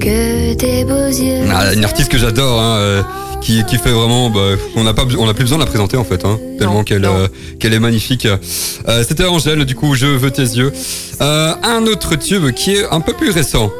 [0.00, 1.44] Que tes beaux yeux.
[1.52, 3.02] Ah, une artiste que j'adore, hein, euh,
[3.40, 4.30] qui, qui fait vraiment.
[4.30, 4.40] Bah,
[4.76, 7.04] on n'a pas, on a plus besoin de la présenter en fait, hein, tellement qu'elle,
[7.04, 7.26] euh,
[7.58, 8.26] qu'elle est magnifique.
[8.26, 10.72] Euh, C'était Angèle, du coup, je veux tes yeux.
[11.20, 13.70] Euh, un autre tube qui est un peu plus récent.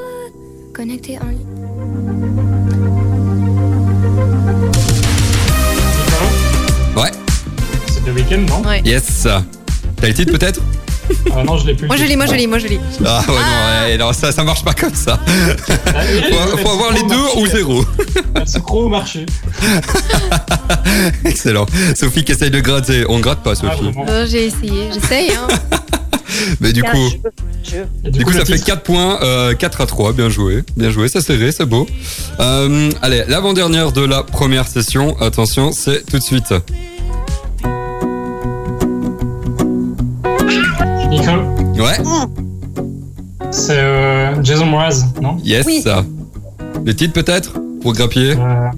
[0.75, 2.56] Connecté en ligne.
[8.31, 8.83] Weeknd, non Ouais.
[8.85, 9.27] Yes.
[10.01, 10.61] T'as le titre peut-être
[11.35, 11.87] Ah non, je l'ai plus.
[11.87, 12.81] Moi je l'ai, moi je l'ai, moi je l'ai.
[13.05, 15.19] Ah ouais, non, ouais, non, ça, ça marche pas comme ça.
[15.27, 17.85] Faut, faut avoir les deux ou zéro.
[18.45, 19.27] C'est gros au marché.
[21.25, 21.67] Excellent.
[21.95, 23.05] Sophie qui essaye de gratter.
[23.09, 23.83] On gratte pas, Ah, Sophie.
[23.85, 24.05] vraiment.
[24.09, 25.31] Euh, j'ai essayé, j'essaye.
[25.33, 25.47] Hein.
[26.61, 27.09] Mais du coup.
[28.05, 30.13] Et Du coup, le ça fait titre 4 points, euh, 4 à 3.
[30.13, 30.65] Bien joué.
[30.77, 31.87] Bien joué, c'est serré, c'est beau.
[32.41, 35.17] Euh, allez, l'avant-dernière de la première session.
[35.21, 36.53] Attention, c'est tout de suite.
[41.77, 41.99] Ouais,
[43.51, 45.37] c'est euh, Jason Mraz, non?
[45.45, 45.65] Yes.
[45.67, 45.83] Oui.
[46.85, 47.53] Le titre peut-être?
[47.83, 48.71] Pour grappier Euh,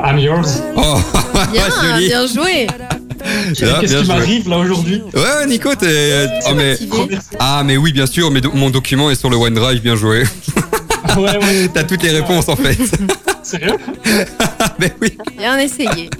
[0.00, 0.62] I'm yours.
[0.76, 0.96] Oh,
[1.52, 2.06] Bien, joli.
[2.08, 2.66] bien joué.
[2.70, 2.94] Ah,
[3.48, 4.06] Qu'est-ce bien qui joué.
[4.06, 5.02] m'arrive là aujourd'hui?
[5.14, 6.26] Ouais, Nico, t'es.
[6.48, 6.78] Oh, mais...
[6.88, 7.18] Motivé.
[7.38, 10.22] Ah, mais oui, bien sûr, mais do- mon document est sur le OneDrive, bien joué.
[11.16, 11.68] Ouais, ouais.
[11.74, 12.76] T'as toutes les réponses en fait.
[13.42, 13.76] Sérieux?
[14.78, 15.16] Mais oui.
[15.38, 16.10] Bien essayé.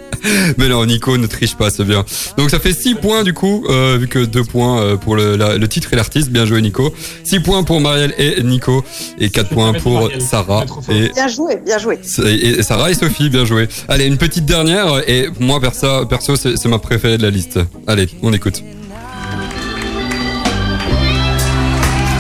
[0.57, 2.05] Mais non, Nico ne triche pas, c'est bien.
[2.37, 5.37] Donc ça fait 6 points du coup, euh, vu que 2 points euh, pour le,
[5.37, 6.31] la- le titre et l'artiste.
[6.31, 6.93] Bien joué, Nico.
[7.25, 8.85] 6 points pour Marielle et Nico.
[9.19, 10.11] Et 4 Je points pour.
[10.21, 10.65] Sarah.
[10.91, 11.99] Et Bien joué, bien joué.
[12.25, 13.69] Et, et Sarah et Sophie, bien joué.
[13.89, 17.59] Allez, une petite dernière, et moi, perso, perso c'est ma préférée de la liste.
[17.87, 18.63] Allez, on écoute.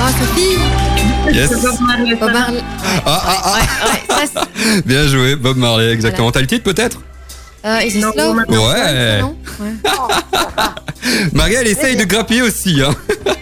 [0.00, 0.58] Oh Sophie.
[1.34, 1.50] Yes.
[1.50, 2.32] Bob Marley, Bob ça.
[2.32, 2.60] Marley.
[3.04, 3.58] Ah, ah, ah.
[3.58, 6.30] Ouais, ouais, ça, c'est- Bien joué, Bob Marley, exactement.
[6.30, 7.00] T'as le titre peut-être?
[7.64, 9.20] Euh, Is it Non, slow maintenant, Ouais.
[9.20, 9.72] Non Ouais.
[11.32, 12.80] Marie, elle essaye de grappiller aussi.
[12.82, 12.94] Hein.
[13.26, 13.34] Là,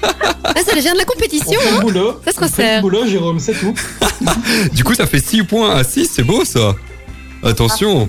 [0.67, 1.59] ça devient de la compétition.
[1.59, 1.81] On fait le Hein.
[1.81, 2.21] boulot.
[2.25, 2.77] Ça se On fait resserre.
[2.77, 3.75] le boulot, Jérôme, c'est tout.
[4.73, 6.75] Du coup, ça fait 6 points à 6, c'est beau ça.
[7.43, 8.09] Attention.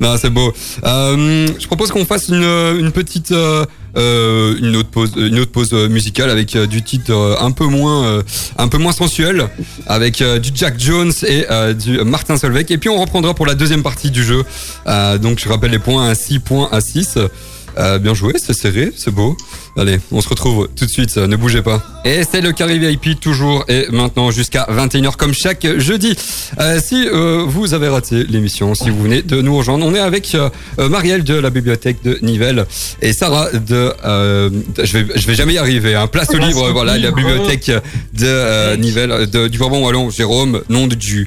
[0.00, 0.52] Non, c'est beau.
[0.84, 3.64] Euh, je propose qu'on fasse une, une petite, euh,
[3.96, 7.50] euh, une autre pause, une autre pause euh, musicale avec euh, du titre euh, un
[7.50, 8.22] peu moins,
[8.58, 9.48] un peu moins sensuel,
[9.86, 12.66] avec du Jack Jones et du Martin Solveig.
[12.70, 14.44] Et puis on reprendra pour la deuxième partie du jeu.
[15.20, 17.18] Donc je rappelle les points à 6 points à 6.
[17.78, 19.36] Euh, bien joué, c'est serré, c'est beau.
[19.78, 21.82] Allez, on se retrouve tout de suite, ne bougez pas.
[22.06, 26.16] Et c'est le Carré VIP toujours et maintenant jusqu'à 21h comme chaque jeudi.
[26.60, 29.98] Euh, si euh, vous avez raté l'émission, si vous venez de nous rejoindre, on est
[29.98, 30.48] avec euh,
[30.88, 32.64] Marielle de la bibliothèque de Nivelles
[33.02, 33.92] et Sarah de...
[34.82, 37.66] je, vais, je vais jamais y arriver, hein, place au livre, au voilà, la bibliothèque
[37.66, 37.82] de
[38.24, 41.26] euh, Nivelles, de, du Bourbon Wallon, Jérôme, nom de Dieu,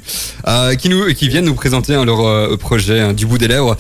[0.80, 3.76] qui, nous, qui viennent nous présenter hein, leur projet hein, du bout des lèvres.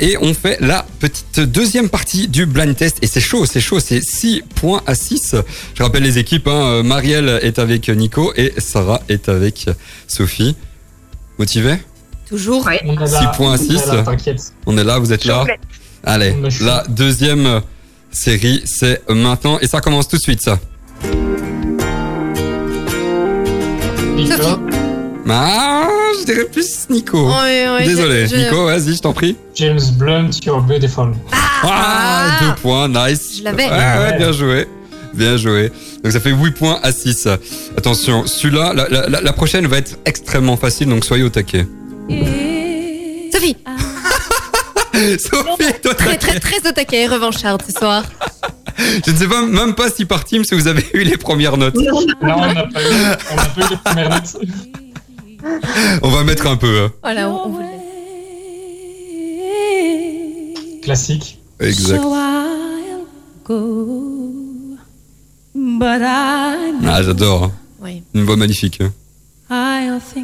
[0.00, 2.98] Et on fait la petite deuxième partie du blind test.
[3.02, 5.34] Et c'est chaud, c'est chaud, c'est 6 points à 6.
[5.74, 9.66] Je rappelle les équipes, hein, euh, Marielle est avec Nico et Sarah est avec
[10.06, 10.56] Sophie.
[11.38, 11.76] Motivé
[12.28, 12.66] Toujours.
[12.66, 12.82] Ouais.
[12.84, 13.32] On est Six là.
[13.34, 13.86] points à on est six.
[13.86, 14.52] là, T'inquiète.
[14.66, 15.46] On est là, vous êtes là?
[16.04, 17.62] Allez, la deuxième
[18.10, 19.58] série, c'est maintenant.
[19.60, 20.58] Et ça commence tout de suite, ça.
[24.16, 24.87] Nico, Sophie.
[25.30, 25.88] Ah,
[26.20, 27.28] je dirais plus Nico.
[27.28, 28.26] Ouais, ouais, Désolé.
[28.26, 29.36] je- je- Nico, vas-y, je t'en prie.
[29.54, 31.12] James Blunt, You're Beautiful.
[31.32, 32.38] Ah, Ah.
[32.40, 33.36] deux points, nice.
[33.38, 33.64] Je l'avais.
[33.64, 34.66] Ouais, ouais, bien joué.
[35.14, 35.72] Bien joué.
[36.02, 37.28] Donc ça fait 8 points à 6.
[37.76, 41.66] Attention, celui-là, la, la- la- la prochaine va être extrêmement facile, donc soyez au taquet.
[43.32, 43.56] Sophie.
[45.18, 48.04] Sophie, toi, Très, très, très au taquet, revancharde ce soir.
[49.06, 51.56] je ne sais pas, même pas si par team, si vous avez eu les premières
[51.56, 51.74] notes.
[51.74, 52.86] Non, on n'a pas, eu-
[53.32, 54.36] on n'a pas eu les premières notes.
[56.02, 56.82] On va mettre un peu.
[56.84, 56.92] hein.
[57.02, 57.58] Voilà, on, on.
[60.82, 61.38] Classique.
[61.60, 62.00] Exact.
[66.86, 67.44] Ah, j'adore.
[67.44, 67.52] hein.
[67.80, 68.02] Oui.
[68.14, 68.80] Une voix magnifique.
[68.80, 68.92] hein.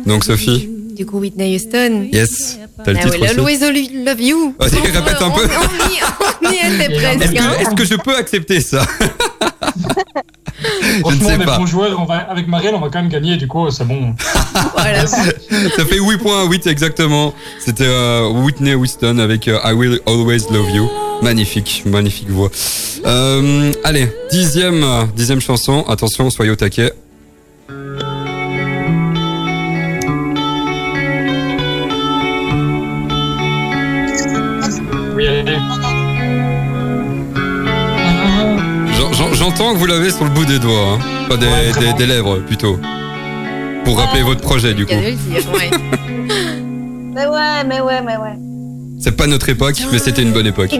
[0.07, 2.09] Donc Sophie, Du coup, Whitney Houston.
[2.13, 3.31] yes, t'as le Ah titre aussi.
[3.39, 3.59] Always
[4.05, 4.55] Love You.
[4.59, 5.43] Vas-y, répète un peu.
[5.43, 7.33] On, y, on y était presque.
[7.35, 8.87] que, est-ce que je peux accepter ça?
[11.01, 11.59] Franchement, sais on est pas.
[11.59, 12.01] bons joueurs.
[12.01, 13.37] On va, avec Marielle, on va quand même gagner.
[13.37, 14.15] Du coup, c'est bon.
[14.75, 15.07] Voilà.
[15.07, 17.35] Ça fait 8 points à 8 exactement.
[17.59, 20.91] C'était euh, Whitney Houston avec euh, I Will Always Love You.
[21.23, 22.51] Magnifique, magnifique voix.
[23.07, 24.85] Euh, allez, dixième,
[25.17, 25.85] dixième chanson.
[25.89, 26.93] Attention, soyez au taquet.
[39.73, 40.93] Que vous l'avez sur le bout des doigts.
[40.95, 40.99] hein.
[41.27, 41.97] Enfin, des, Ouais, des- vraiment.
[41.97, 42.79] des lèvres plutôt.
[43.85, 44.93] Pour rappeler votre projet du coup.
[44.93, 45.71] a de le dire, ouais.
[47.17, 48.35] Mais ouais, mais ouais, mais ouais.
[48.99, 50.73] C'est pas notre époque, mais c'était une bonne époque.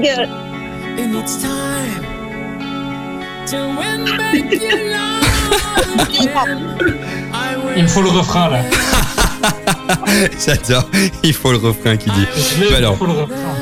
[7.77, 8.61] Il me faut le refrain là.
[10.47, 10.89] J'adore.
[11.23, 12.27] Il faut le refrain qui dit.
[12.71, 12.93] Bah alors.
[12.95, 13.55] Il faut le refrain.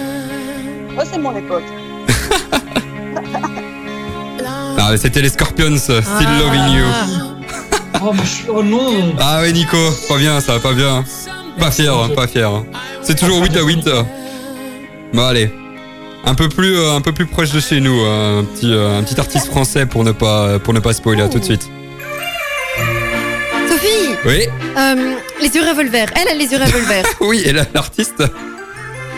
[0.98, 1.62] Oh, c'est mon époque.
[4.84, 6.38] Ah, c'était les Scorpions, Still Ah.
[6.40, 6.84] Loving You.
[8.04, 9.14] Oh, mais je suis- oh non.
[9.20, 9.76] Ah ouais Nico,
[10.08, 11.04] pas bien ça, pas bien.
[11.58, 12.48] Pas fier, hein, pas fier.
[12.50, 12.64] hein.
[13.02, 13.88] C'est toujours 8 à 8.
[15.12, 15.52] Bon allez.
[16.24, 18.98] Un peu plus, euh, un peu plus proche de chez nous, euh, un petit, euh,
[18.98, 21.22] un petit artiste français pour ne pas, pour ne pas spoiler.
[21.22, 21.68] À tout de suite.
[23.68, 24.46] Sophie, Oui,
[24.78, 26.06] euh, les yeux revolver.
[26.16, 27.04] Elle a les yeux revolver.
[27.20, 27.42] oui.
[27.44, 28.22] Et l'artiste,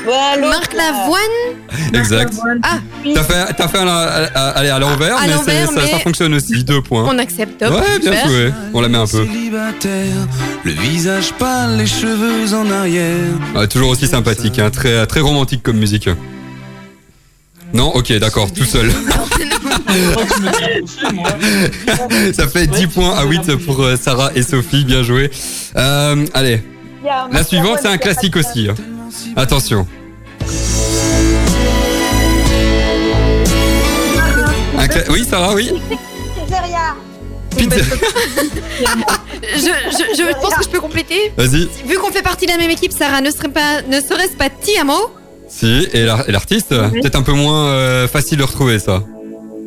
[0.05, 0.49] Voilà.
[0.49, 1.95] Marc Lavoine.
[1.95, 2.35] exact.
[2.63, 2.79] Ah,
[3.15, 6.03] T'as fait, t'as fait un, allez, à l'envers, À mais, c'est- l'envers, ça, ça mais-
[6.03, 6.65] fonctionne aussi.
[6.65, 7.07] Deux points.
[7.09, 7.59] on accepte.
[7.61, 7.73] Top.
[7.75, 8.29] Ouais, bien super.
[8.29, 8.53] joué.
[8.73, 9.25] On la met un peu.
[9.27, 10.07] Célibataire,
[10.65, 13.69] le visage pâle, les cheveux en arrière.
[13.71, 16.09] Toujours aussi sympathique, hein, très, très romantique comme musique.
[17.73, 18.91] Non, ok, d'accord, tout seul.
[22.33, 25.31] Ça fait 10 points à 8 pour euh, Sarah et Sophie, bien joué.
[25.77, 26.63] Euh, allez,
[27.33, 28.69] la suivante c'est un classique aussi.
[28.69, 28.75] hein.
[29.37, 29.87] Attention.
[34.79, 35.73] Un Oui, Sarah, oui.
[36.37, 36.95] Pizzeria.
[37.57, 37.77] Pizza.
[39.57, 41.33] Je, je, je pense que je peux compléter.
[41.37, 41.69] Vas-y.
[41.87, 44.49] Vu qu'on fait partie de la même équipe, Sarah, ne serait pas, ne serait-ce pas
[44.49, 44.95] Tiamo?
[45.49, 49.03] Si, et l'ar- et l'artiste Peut-être un peu moins euh, facile de retrouver ça.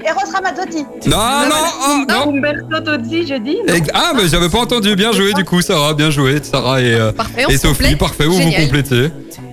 [0.05, 0.83] Eros Ramazzotti.
[1.07, 1.55] Non, non,
[1.87, 2.33] oh, non.
[2.33, 3.57] Umberto Tozzi, je dis.
[3.67, 4.95] non Ex- Ah, mais j'avais pas entendu.
[4.95, 5.93] Bien joué du coup, Sarah.
[5.93, 6.39] Bien joué.
[6.43, 7.73] Sarah et, euh, Parfait, on et se Sophie.
[7.83, 7.97] complète.
[7.97, 8.63] Parfait, vous vous Génial.
[8.63, 9.09] complétez.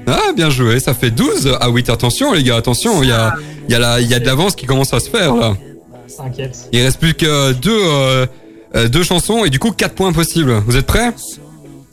[0.06, 0.80] Ah, bien joué.
[0.80, 1.88] Ça fait 12 à 8.
[1.88, 3.02] Attention, les gars, attention.
[3.02, 3.34] Il y a,
[3.68, 5.54] il y, a la- il y a de l'avance qui commence à se faire là.
[6.16, 6.68] T'inquiète.
[6.72, 8.26] Il reste plus que deux, euh,
[8.76, 10.62] euh, deux chansons et du coup 4 points possibles.
[10.66, 11.12] Vous êtes prêts?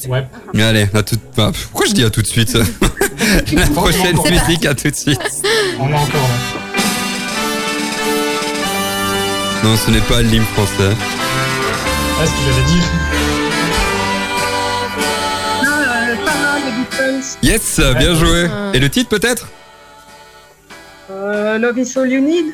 [0.09, 0.25] Ouais.
[0.53, 1.15] Mais allez, à tout...
[1.31, 2.53] enfin, pourquoi je dis à tout de suite?
[3.53, 5.19] La prochaine C'est musique, à tout de suite.
[5.79, 6.50] On est encore là.
[9.63, 10.89] Non, ce n'est pas l'hymne français.
[12.19, 12.83] Ah, ce que j'allais dire.
[15.61, 17.25] Ah, euh, Sarah, les Beatles.
[17.43, 18.47] Yes, bien joué.
[18.73, 19.47] Et le titre peut-être?
[21.11, 22.53] Euh, Love is all you need.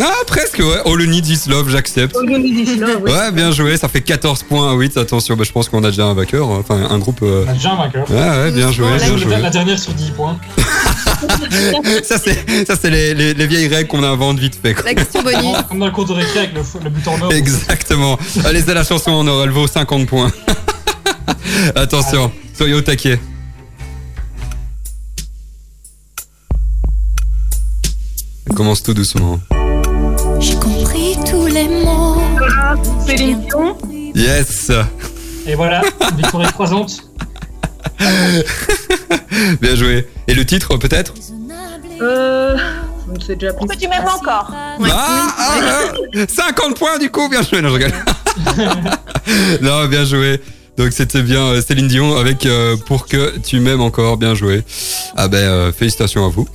[0.00, 0.80] Ah, presque, ouais.
[0.86, 2.16] All you need is love, j'accepte.
[2.16, 3.10] All you need is love, oui.
[3.12, 3.76] Ouais, bien joué.
[3.76, 4.96] Ça fait 14 points à 8.
[4.96, 6.48] Attention, bah, je pense qu'on a déjà un vainqueur.
[6.48, 7.20] Enfin, un groupe.
[7.22, 8.10] euh, On a déjà un vainqueur.
[8.10, 9.36] Ouais, ouais, bien joué, bien La- joué.
[9.36, 10.38] La dernière sur 10 points.
[12.04, 14.74] Ça, c'est, ça, c'est les, les, les vieilles règles qu'on invente vite fait.
[14.74, 14.82] quoi.
[14.84, 15.56] La question bonus.
[15.68, 17.32] Comme- dans le cours de récré avec le, but en or.
[17.32, 18.18] Exactement.
[18.44, 19.44] Allez, c'est la chanson en or.
[19.44, 20.32] Elle vaut 50 points.
[21.76, 23.20] Attention, soyez au taquet.
[28.48, 29.38] Elle commence tout doucement.
[31.52, 32.16] Les mots.
[32.38, 32.74] Sarah,
[33.06, 33.76] Céline Dion.
[34.14, 34.70] Yes
[35.46, 35.82] Et voilà,
[36.16, 37.04] victoire écrasante.
[39.60, 40.08] Bien joué.
[40.26, 41.14] Et le titre, peut-être?
[42.00, 42.56] Euh,
[43.28, 43.52] déjà.
[43.52, 44.88] Pourquoi tu m'aimes encore Ouais.
[44.92, 47.60] ah, ah, ah, 50 points du coup, bien joué.
[47.62, 47.92] Non, je rigole.
[49.62, 50.40] non, bien joué.
[50.78, 54.64] Donc c'était bien euh, Céline Dion avec euh, Pour que tu m'aimes encore, bien joué.
[55.16, 56.48] Ah ben, euh, félicitations à vous.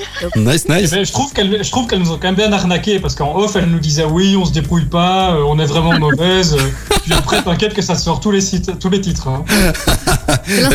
[0.34, 0.52] Désolée.
[0.52, 0.90] Nice, Eh nice.
[0.90, 3.34] ben, je trouve qu'elle, je trouve qu'elle nous a quand même bien arnaqué parce qu'en
[3.36, 6.54] off, elle nous disait oui, on se débrouille pas, euh, on est vraiment mauvaise.
[6.54, 9.28] euh, Puis après, t'inquiète que ça sort tous les sites, tous les titres.
[9.28, 9.44] hein.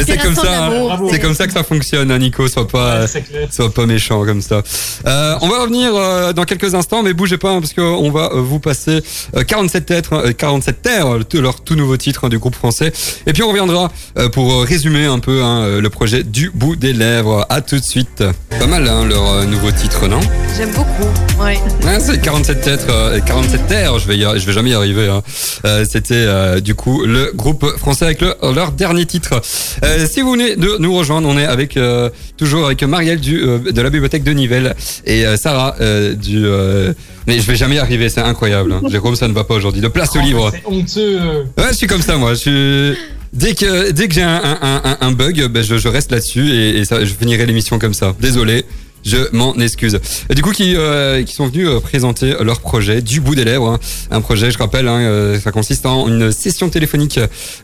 [0.05, 0.71] C'est comme ça, hein.
[1.11, 2.47] c'est comme ça que ça fonctionne, hein, Nico.
[2.47, 3.47] Sois pas, Ouais.
[3.51, 4.61] Sois pas méchant comme ça.
[5.05, 8.31] Euh, on va revenir euh, dans quelques instants, mais bougez pas hein, parce qu'on va
[8.33, 9.01] euh, vous passer
[9.35, 12.91] euh, 47 terres, euh, 47 terres, leur tout nouveau titre hein, du groupe français.
[13.27, 16.93] Et puis on reviendra euh, pour résumer un peu hein, le projet du bout des
[16.93, 17.45] lèvres.
[17.49, 18.23] À tout de suite.
[18.59, 20.19] Pas mal hein, leur euh, nouveau titre, non?
[20.57, 21.43] J'aime beaucoup.
[21.43, 21.59] Ouais.
[21.83, 23.99] Ouais, c'est 47 terres, euh, 47 terres.
[23.99, 25.09] Je vais, y je vais jamais y arriver.
[25.09, 25.21] hein.
[25.65, 29.41] Euh, C'était euh, du coup le groupe français avec le- leur dernier titre.
[29.83, 33.41] Euh, si vous venez de nous rejoindre, on est avec euh, toujours avec Marielle du
[33.41, 36.45] euh, de la bibliothèque de Nivelles et euh, Sarah euh, du.
[36.45, 36.93] euh,
[37.27, 38.71] mais je vais jamais y arriver, c'est incroyable.
[38.73, 38.81] hein.
[38.89, 39.81] Jérôme, ça ne va pas aujourd'hui.
[39.81, 40.51] De place au livre.
[40.53, 41.17] C'est honteux.
[41.57, 42.33] Ouais, je suis comme ça, moi.
[42.35, 42.97] Je suis...
[43.33, 46.49] Dès que, dès que j'ai un, un, un, un bug, ben je, je reste là-dessus
[46.51, 48.15] et, et ça, je finirai l'émission comme ça.
[48.21, 48.63] Désolé.
[49.05, 49.99] Je m'en excuse.
[50.33, 53.67] Du coup, qui, euh, qui sont venus euh, présenter leur projet du bout des lèvres.
[53.69, 53.79] hein.
[54.09, 57.19] Un projet, je rappelle, hein, euh, ça consiste en une session téléphonique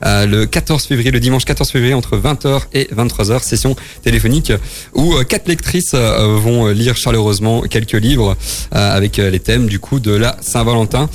[0.05, 4.53] euh, le 14 février, le dimanche 14 février, entre 20h et 23h, session téléphonique
[4.93, 8.37] où euh, quatre lectrices vont lire chaleureusement quelques livres
[8.71, 11.09] avec les thèmes du coup de la Saint-Valentin.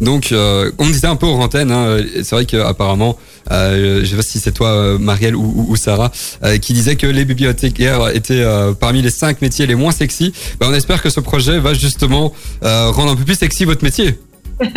[0.00, 0.32] Donc,
[0.78, 3.18] on disait un peu aux antennes, hein, c'est vrai qu'apparemment,
[3.50, 6.10] je sais pas si c'est toi, euh, Marielle ou, ou- ou Sarah,
[6.44, 10.32] euh, qui disait que les bibliothécaires étaient euh, parmi les cinq métiers les moins sexy.
[10.60, 12.32] Ben, on espère que ce projet va justement
[12.64, 14.18] euh, rendre un peu plus sexy votre métier.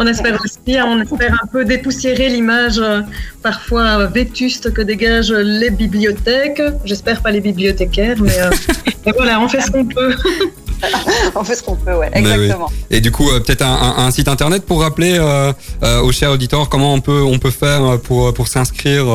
[0.00, 3.02] On espère aussi, hein, on espère un peu dépoussiérer l'image euh,
[3.40, 6.60] parfois euh, vétuste que dégagent les bibliothèques.
[6.84, 8.50] J'espère pas les bibliothécaires, mais, euh,
[9.06, 10.12] mais voilà, on fait ce qu'on peut.
[11.34, 12.30] on fait ce qu'on peut, ouais, Bah oui.
[12.30, 12.70] exactement.
[12.90, 16.12] Et du coup, euh, peut-être un, un- un site internet pour rappeler euh, euh, aux
[16.12, 19.06] chers auditeurs comment on peut on peut faire pour pour s'inscrire.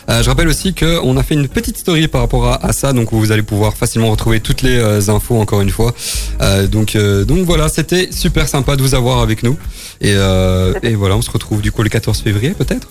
[0.10, 3.12] Je rappelle aussi qu'on a fait une petite story par rapport à, à ça, donc
[3.12, 5.94] vous allez pouvoir facilement retrouver toutes les infos encore une fois.
[6.72, 9.58] Donc, donc voilà, c'était super sympa de vous avoir avec nous.
[10.02, 12.90] Et, euh, et voilà, on se retrouve du coup le 14 février peut-être?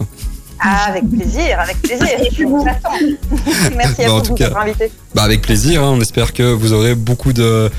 [0.61, 2.07] Ah, avec plaisir, avec plaisir.
[2.38, 2.96] Je vous attends.
[3.77, 4.90] Merci à Bah, en vous tout de cas- invité.
[5.14, 5.90] Bah avec plaisir, hein.
[5.96, 7.70] on espère que vous aurez beaucoup de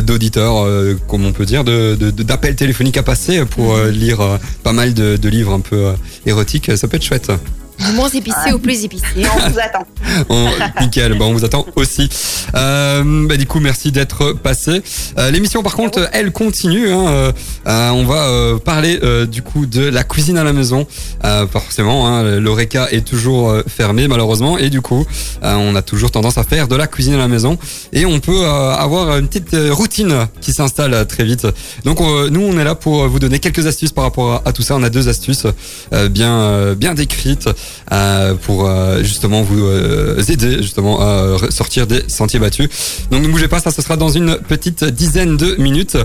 [0.00, 3.90] d'auditeurs, euh, comme on peut dire, de de- de- d'appels téléphoniques à passer pour euh,
[3.90, 5.92] lire euh, pas mal de, de livres un peu euh,
[6.26, 6.70] érotiques.
[6.76, 7.30] Ça peut être chouette.
[7.78, 9.04] Du moins épicé au plus épicé.
[9.16, 9.86] On vous attend.
[10.28, 10.48] On-
[10.80, 12.08] nickel, bah, on vous attend aussi.
[12.54, 14.82] Euh, bah, du coup, merci d'être passé.
[15.18, 16.90] Euh, L'émission, par contre, elle continue.
[16.90, 17.06] hein.
[17.08, 17.32] Euh,
[17.68, 20.86] euh, on va euh, parler euh, du coup de la cuisine à la maison.
[21.24, 25.06] Euh, forcément, hein, l'Oreca est toujours euh, fermé malheureusement, et du coup,
[25.42, 27.58] euh, on a toujours tendance à faire de la cuisine à la maison,
[27.92, 31.46] et on peut euh, avoir une petite routine qui s'installe très vite.
[31.84, 34.52] Donc, euh, nous, on est là pour vous donner quelques astuces par rapport à, à
[34.52, 34.74] tout ça.
[34.74, 35.46] On a deux astuces
[35.92, 37.48] euh, bien euh, bien décrites
[37.92, 42.68] euh, pour euh, justement vous euh, aider justement à sortir des sentiers battus.
[43.10, 45.96] Donc ne bougez pas, ça ce sera dans une petite dizaine de minutes.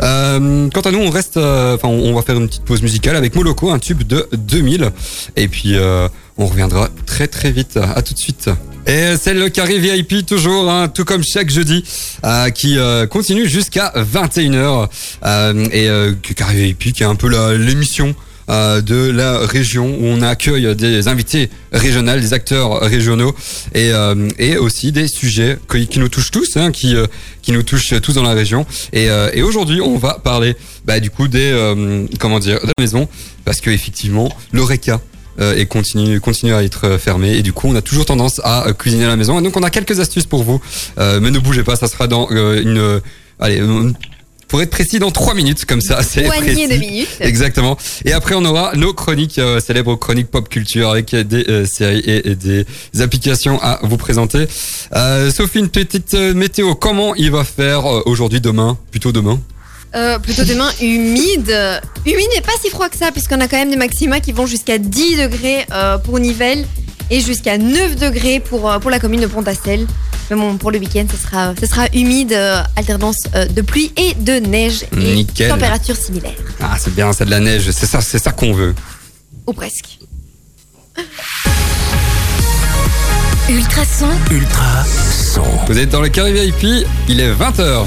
[0.00, 3.16] Euh, quant à nous, on reste, euh, enfin on va faire une petite pause musicale
[3.16, 4.90] avec Moloko, un tube de 2000,
[5.36, 7.78] et puis euh, on reviendra très très vite.
[7.94, 8.50] À tout de suite.
[8.86, 11.84] Et c'est le carré VIP toujours, hein, tout comme chaque jeudi,
[12.24, 14.88] euh, qui euh, continue jusqu'à 21h.
[15.24, 20.06] Euh, et euh, carré VIP qui est un peu l'émission euh, de la région où
[20.06, 23.34] on accueille des invités régionaux, des acteurs régionaux
[23.74, 27.06] et, euh, et aussi des sujets qui, nous touchent tous, hein, qui, euh,
[27.42, 28.64] qui nous touchent tous dans la région.
[28.92, 32.66] Et, euh, et aujourd'hui, on va parler bah, du coup des euh, comment dire de
[32.66, 33.08] la maison
[33.44, 35.00] parce que effectivement l'oreca
[35.40, 38.40] euh, et continue continue à être euh, fermé et du coup on a toujours tendance
[38.44, 40.60] à euh, cuisiner à la maison et donc on a quelques astuces pour vous
[40.98, 43.00] Euh, mais ne bougez pas ça sera dans euh, une euh,
[43.38, 43.92] allez euh,
[44.48, 47.08] pour être précis dans trois minutes comme ça c'est précis de minutes.
[47.20, 47.76] Exactement.
[48.04, 52.00] Et après, on aura nos chroniques, euh, célèbres chroniques pop culture avec des euh, séries
[52.00, 52.66] et, et des
[53.00, 54.46] applications à vous présenter.
[54.94, 56.74] Euh, Sophie, une petite météo.
[56.74, 58.78] Comment il va faire aujourd'hui, demain?
[58.90, 59.38] Plutôt demain?
[59.94, 61.54] Euh, plutôt demain humide.
[62.04, 64.46] Humide et pas si froid que ça, puisqu'on a quand même des maxima qui vont
[64.46, 66.66] jusqu'à 10 degrés euh, pour Nivelles
[67.10, 69.86] et jusqu'à 9 degrés pour, euh, pour la commune de Pont-à-Celle.
[70.30, 73.92] Mais bon, pour le week-end, ce sera, ce sera humide, euh, alternance euh, de pluie
[73.96, 75.48] et de neige et Nickel.
[75.48, 76.34] température similaire.
[76.60, 77.70] Ah, c'est bien, c'est de la neige.
[77.70, 78.74] C'est ça, c'est ça qu'on veut.
[79.46, 79.98] Ou presque.
[83.48, 85.42] Ultrason, Ultra son.
[85.66, 86.86] Vous êtes dans le carré VIP.
[87.08, 87.84] Il est 20h.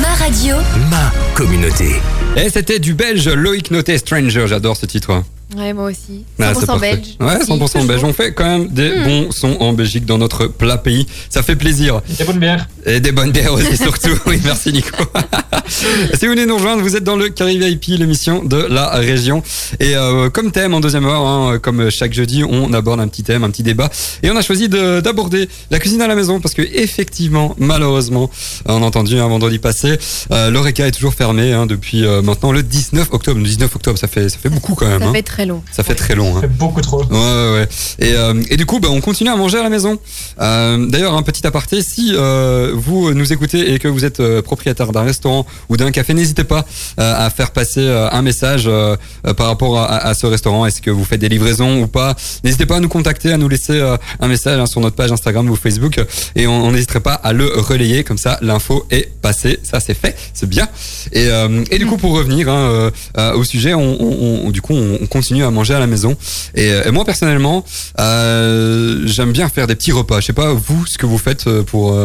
[0.00, 0.56] ma radio,
[0.88, 2.00] Ma communauté.
[2.36, 4.46] Et c'était du belge Loïc Noté Stranger.
[4.46, 5.22] J'adore ce titre.
[5.56, 6.24] Ouais, moi aussi.
[6.38, 6.90] 100% Ah, c'est parfait.
[6.96, 7.16] belge.
[7.20, 8.04] Ouais, aussi, 100% belge.
[8.04, 9.04] On fait quand même des Hmm.
[9.04, 11.06] bons sons en Belgique dans notre plat pays.
[11.30, 12.02] Ça fait plaisir.
[12.18, 12.68] Des bonnes bières.
[12.84, 14.10] Et des bonnes bières aussi surtout.
[14.26, 15.04] Oui, merci Nico.
[15.68, 19.42] si vous venez nous rejoindre, vous êtes dans le Carré VIP, l'émission de la région.
[19.80, 23.22] Et euh, comme thème en deuxième heure, hein, comme chaque jeudi, on aborde un petit
[23.22, 23.88] thème, un petit débat.
[24.22, 28.30] Et on a choisi de- d'aborder la cuisine à la maison parce que effectivement, malheureusement,
[28.66, 29.98] on a entendu un vendredi passé,
[30.32, 33.38] euh, l'Oreca est toujours fermé hein, depuis euh, maintenant le 19 octobre.
[33.40, 35.00] Le 19 octobre, ça fait ça fait beaucoup quand même.
[35.00, 35.12] Ça hein.
[35.12, 35.62] fait très très long.
[35.72, 36.36] Ça fait très long.
[36.36, 36.40] Hein.
[36.42, 37.02] C'est beaucoup trop.
[37.04, 37.68] Ouais, ouais, ouais.
[37.98, 39.98] Et, euh, et du coup, bah, on continue à manger à la maison.
[40.40, 44.42] Euh, D'ailleurs, un petit aparté, si euh, vous nous écoutez et que vous êtes euh,
[44.42, 46.64] propriétaire d'un restaurant ou d'un café, n'hésitez pas
[47.00, 48.96] euh, à faire passer euh, un message euh,
[49.26, 50.66] euh, par rapport à, à ce restaurant.
[50.66, 52.14] Est-ce que vous faites des livraisons ou pas?
[52.44, 55.12] N'hésitez pas à nous contacter, à nous laisser euh, un message hein, sur notre page
[55.12, 56.00] Instagram ou Facebook
[56.34, 58.04] et on n'hésiterait pas à le relayer.
[58.04, 59.58] Comme ça, l'info est passée.
[59.62, 60.16] Ça, c'est fait.
[60.34, 60.68] C'est bien.
[61.12, 64.50] Et, euh, et du coup, pour revenir hein, euh, euh, au sujet, on, on- on-
[64.50, 65.06] du coup, on, on
[65.36, 66.16] continue à manger à la maison.
[66.54, 67.64] Et, euh, et moi, personnellement,
[68.00, 70.20] euh, j'aime bien faire des petits repas.
[70.20, 71.96] Je sais pas vous ce que vous faites euh, pour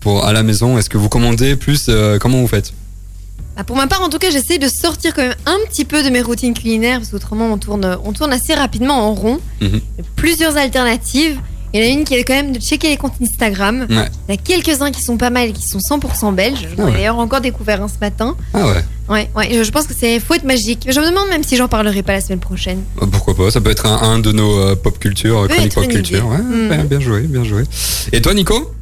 [0.00, 0.78] pour à la maison.
[0.78, 2.72] Est-ce que vous commandez plus Comment vous faites?
[3.56, 6.02] Bah, pour ma part, en tout cas, j'essaie de sortir quand même un petit peu
[6.02, 9.40] de mes routines culinaires parce qu'autrement, on tourne, on tourne assez rapidement en rond.
[9.62, 9.66] A
[10.16, 11.38] plusieurs alternatives.
[11.74, 13.86] Il y en a une qui est quand même de checker les comptes Instagram.
[13.88, 14.08] Ouais.
[14.28, 16.68] Il y a quelques-uns qui sont pas mal et qui sont 100% belges.
[16.76, 16.92] J'en ai Ah ouais.
[16.92, 18.36] d'ailleurs encore découvert un ce matin.
[18.52, 18.84] Ah ouais.
[19.08, 20.86] Ouais, ouais, je, je pense que c'est faut être magique.
[20.90, 22.82] Je me demande même si j'en parlerai pas la semaine prochaine.
[23.02, 25.88] Euh, Pourquoi pas Ça peut être un, un de nos euh, pop culture, être pop
[25.88, 26.26] culture.
[26.28, 26.68] Ouais, Mhm.
[26.68, 27.64] bien, bien joué, bien joué.
[28.12, 28.72] Et toi, Nico?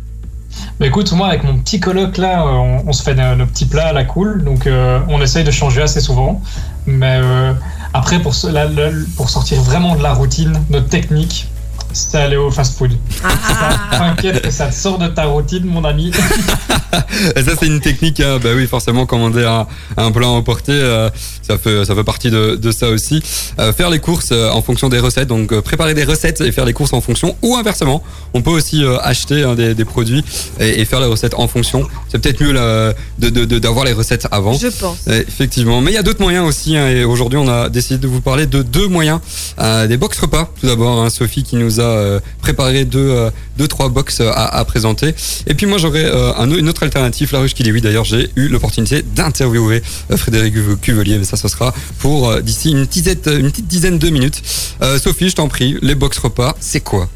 [0.80, 3.47] Bah écoute, moi avec mon petit coloc là, euh, on, on se fait nos, nos
[3.47, 6.43] petits plats à la cool, donc euh, on essaye de changer assez souvent.
[6.86, 7.53] Mais euh,
[7.93, 11.49] après, pour, ce- pour sortir vraiment de la routine, notre technique,
[11.93, 12.93] c'est aller au fast-food.
[13.24, 13.91] Ah.
[14.16, 16.11] T'inquiète que ça te sort de ta routine, mon ami.
[17.36, 18.20] Et ça, c'est une technique.
[18.20, 18.38] hein.
[18.43, 19.66] Bah oui, forcément, commander un,
[19.97, 21.09] un plat emporté, euh,
[21.43, 23.22] ça fait ça fait partie de, de ça aussi.
[23.59, 26.51] Euh, faire les courses euh, en fonction des recettes, donc euh, préparer des recettes et
[26.53, 28.03] faire les courses en fonction, ou inversement,
[28.34, 30.24] on peut aussi euh, acheter hein, des, des produits
[30.59, 31.86] et, et faire les recettes en fonction.
[32.09, 34.55] C'est peut-être mieux là, de de- de- d'avoir les recettes avant.
[34.55, 35.07] Je pense.
[35.07, 36.76] Effectivement, mais il y a d'autres moyens aussi.
[36.76, 39.20] hein, et aujourd'hui, on a décidé de vous parler de deux moyens,
[39.61, 40.51] Euh, des box repas.
[40.61, 44.47] Tout d'abord, hein, Sophie qui nous a euh, préparé deux, euh, deux trois box à,
[44.47, 45.14] à présenter.
[45.47, 47.81] Et puis moi, j'aurais euh, un, une autre alternative, la ruche qui dit oui.
[47.81, 52.41] D'ailleurs, j'ai eu l'opportunité d'interviewer euh, Frédéric Cuve- Cuvelier, mais ça, ce sera pour euh,
[52.41, 54.43] d'ici une petite une petite dizaine de minutes.
[54.83, 57.09] Euh, Sophie, je t'en prie, les box repas, c'est quoi?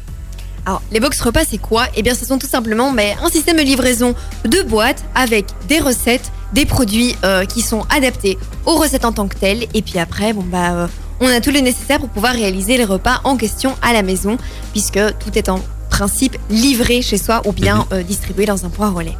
[0.67, 1.85] Alors, les box repas, c'est quoi?
[1.95, 5.79] Eh bien, ce sont tout simplement ben, un système de livraison de boîtes avec des
[5.79, 9.67] recettes, des produits euh, qui sont adaptés aux recettes en tant que telles.
[9.75, 10.87] Et puis après, bon bah, euh,
[11.19, 14.37] on a tout le nécessaire pour pouvoir réaliser les repas en question à la maison,
[14.71, 15.59] puisque tout est en
[15.89, 19.15] principe livré chez soi ou bien euh, distribué dans un point relais.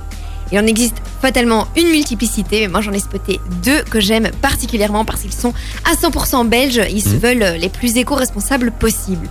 [0.51, 5.03] Il en existe fatalement une multiplicité, mais moi j'en ai spoté deux que j'aime particulièrement
[5.05, 5.53] parce qu'ils sont
[5.89, 7.17] à 100% belges, ils se Mhm.
[7.19, 9.27] veulent les plus éco-responsables possibles.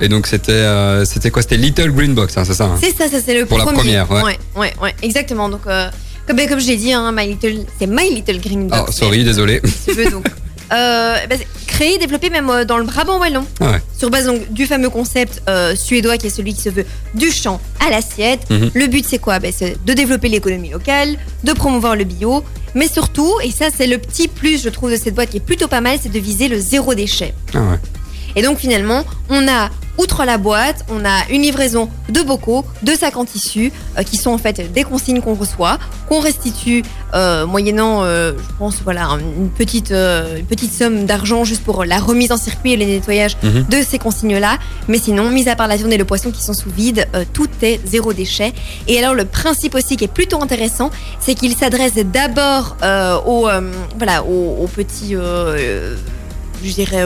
[0.00, 1.42] Et donc c'était euh, c'était quoi?
[1.42, 2.78] C'était Little Green Box, hein, c'est ça hein?
[2.80, 3.78] C'est ça, ça c'est le Pour la premier.
[3.78, 4.22] première, ouais.
[4.22, 5.48] ouais, ouais, ouais, exactement.
[5.50, 5.90] Donc, euh,
[6.26, 8.96] comme, comme je l'ai dit, hein, My Little, c'est My Little Green Oh, Box.
[8.96, 9.60] sorry, désolé.
[9.64, 10.24] si tu veux, donc.
[10.72, 13.82] Euh, c'est créé, développé même euh, dans le Brabant wallon, Ah ouais.
[13.98, 17.30] sur base donc, du fameux concept euh, suédois qui est celui qui se veut du
[17.30, 18.48] champ à l'assiette.
[18.50, 18.70] Mhm.
[18.74, 19.38] Le but c'est quoi?
[19.38, 22.44] Ben, C'est de développer l'économie locale, de promouvoir le bio,
[22.74, 25.40] mais surtout, et ça c'est le petit plus je trouve de cette boîte qui est
[25.40, 27.34] plutôt pas mal, c'est de viser le zéro déchet.
[27.54, 27.78] Ah ouais.
[28.36, 29.68] Et donc finalement, on a,
[29.98, 34.16] outre la boîte, on a une livraison de bocaux, de sacs en tissu, euh, qui
[34.16, 35.78] sont en fait des consignes qu'on reçoit,
[36.08, 36.82] qu'on restitue
[37.14, 39.06] euh, moyennant, euh, je pense, voilà,
[39.38, 43.36] une petite, une petite somme d'argent juste pour la remise en circuit et le nettoyage
[43.42, 43.66] Mhm.
[43.68, 44.58] de ces consignes-là.
[44.88, 47.48] Mais sinon, mis à part la viande et le poisson qui sont sous vide, tout
[47.60, 48.52] est zéro déchet.
[48.88, 52.76] Et alors le principe aussi qui est plutôt intéressant, c'est qu'il s'adresse d'abord
[53.26, 53.48] aux,
[53.98, 57.04] voilà, aux, aux petits, je dirais,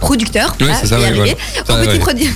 [0.00, 0.56] producteurs.
[0.60, 1.36] Oui, ça, ouais, Aux, ouais.
[1.98, 2.30] produ-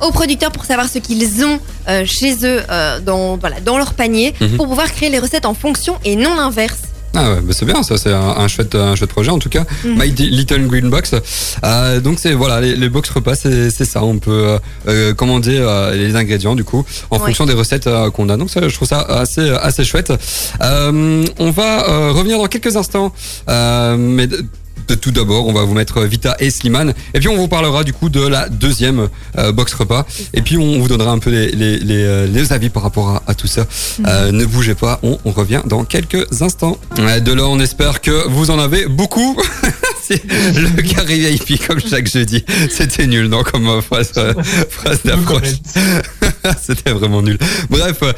[0.12, 4.34] producteurs pour savoir ce qu'ils ont euh, chez eux euh, dans, voilà, dans leur panier
[4.40, 4.56] Mhm.
[4.56, 6.78] pour pouvoir créer les recettes en fonction et non l'inverse.
[7.18, 9.48] Ah ouais, bah c'est bien, ça c'est un, un chouette, un chouette projet en tout
[9.48, 9.64] cas.
[9.84, 9.98] Mhm.
[9.98, 11.14] My Little Green Box.
[11.64, 14.04] Euh, donc c'est voilà, les, les box repas, c'est ça.
[14.04, 17.24] On peut euh, euh, commander euh, les ingrédients du coup en Ouais.
[17.24, 18.36] fonction des recettes euh, qu'on a.
[18.36, 20.12] Donc ça, je trouve ça assez assez chouette.
[20.60, 23.12] Euh, on va euh, revenir dans quelques instants,
[23.48, 24.28] euh, mais
[24.94, 26.94] tout d'abord, on va vous mettre Vita et Slimane.
[27.14, 29.08] Et puis on vous parlera du coup de la deuxième
[29.38, 30.06] euh, box repas.
[30.34, 33.08] Et puis on vous donnera un peu les, les, les, euh, les avis par rapport
[33.08, 33.66] à, à tout ça.
[34.06, 36.78] Euh, ne bougez pas, on, on revient dans quelques instants.
[36.96, 39.36] De là, on espère que vous en avez beaucoup.
[40.08, 40.22] C'est
[40.54, 42.44] le carré VIP comme chaque jeudi.
[42.70, 44.34] C'était nul, non, comme euh, phrase, euh,
[44.70, 45.48] phrase d'approche.
[46.62, 47.38] C'était vraiment nul.
[47.70, 48.12] Bref, euh,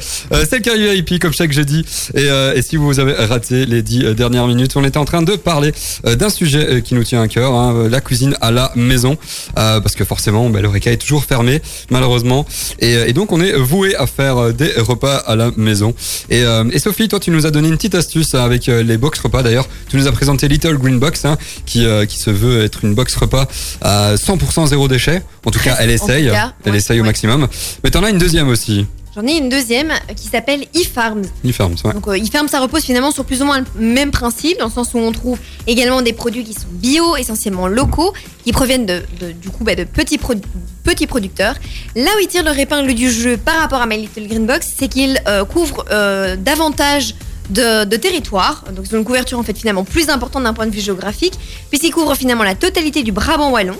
[0.47, 1.83] c'est le carré VIP comme chaque jeudi.
[2.13, 5.05] Et, euh, et si vous avez raté les dix euh, dernières minutes, on était en
[5.05, 5.73] train de parler
[6.05, 8.71] euh, d'un sujet euh, qui nous tient à cœur, hein, euh, la cuisine à la
[8.75, 9.17] maison.
[9.57, 12.45] Euh, parce que forcément, bah, l'Oreca est toujours fermé, malheureusement.
[12.79, 15.93] Et, et donc, on est voué à faire des repas à la maison.
[16.29, 19.19] Et, euh, et Sophie, toi, tu nous as donné une petite astuce avec les box
[19.19, 19.43] repas.
[19.43, 22.83] D'ailleurs, tu nous as présenté Little Green Box, hein, qui, euh, qui se veut être
[22.83, 23.47] une box repas
[23.81, 25.21] à 100% zéro déchet.
[25.45, 26.29] En tout cas, elle essaye.
[26.29, 27.47] cas, elle ouais, essaye au maximum.
[27.83, 28.85] Mais t'en as une deuxième aussi.
[29.15, 31.23] J'en ai une deuxième qui s'appelle eFarms.
[31.43, 31.93] eFarms, ouais.
[31.93, 34.71] Donc euh, eFarms, ça repose finalement sur plus ou moins le même principe, dans le
[34.71, 38.13] sens où on trouve également des produits qui sont bio, essentiellement locaux,
[38.45, 40.43] qui proviennent de, de- du coup bah, de petits, produ-
[40.83, 41.55] petits producteurs.
[41.95, 44.67] Là où ils tirent leur épingle du jeu par rapport à My Little Green Box,
[44.77, 47.15] c'est qu'ils euh, couvrent euh, davantage
[47.49, 48.63] de, de territoire.
[48.75, 51.33] Donc ils ont une couverture en fait finalement plus importante d'un point de vue géographique,
[51.69, 53.75] puisqu'ils couvrent finalement la totalité du Brabant wallon,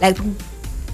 [0.00, 0.12] la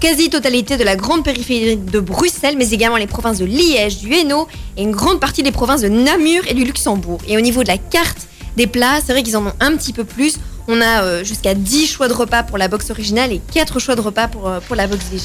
[0.05, 4.47] quasi-totalité de la grande périphérie de Bruxelles, mais également les provinces de Liège, du Hainaut
[4.77, 7.23] et une grande partie des provinces de Namur et du Luxembourg.
[7.27, 9.95] Et au niveau de la carte des plats, c'est vrai qu'ils en ont un petit
[9.95, 10.37] peu plus.
[10.69, 13.97] On a euh, jusqu'à 10 choix de repas pour la box originale et 4 choix
[13.97, 15.23] de repas pour, euh, la box VJ.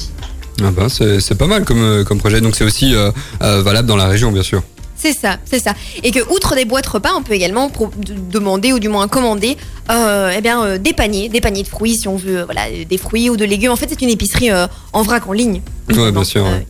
[0.62, 2.40] Ah bah, c'est pas mal comme, euh, comme projet.
[2.40, 2.94] Donc c'est aussi
[3.38, 4.62] valable dans la région, bien sûr.
[5.00, 5.72] C'est ça, c'est ça.
[6.02, 7.70] Et que outre des boîtes repas, on peut également
[8.30, 9.56] demander ou du moins commander
[9.90, 12.62] euh, eh bien, euh, des paniers, des paniers de fruits si on veut, euh, voilà,
[12.88, 13.70] des fruits ou de légumes.
[13.70, 15.62] En fait, c'est une épicerie euh, en vrac en ligne.
[15.88, 16.44] Ouais, bien sûr.
[16.44, 16.66] Ouais.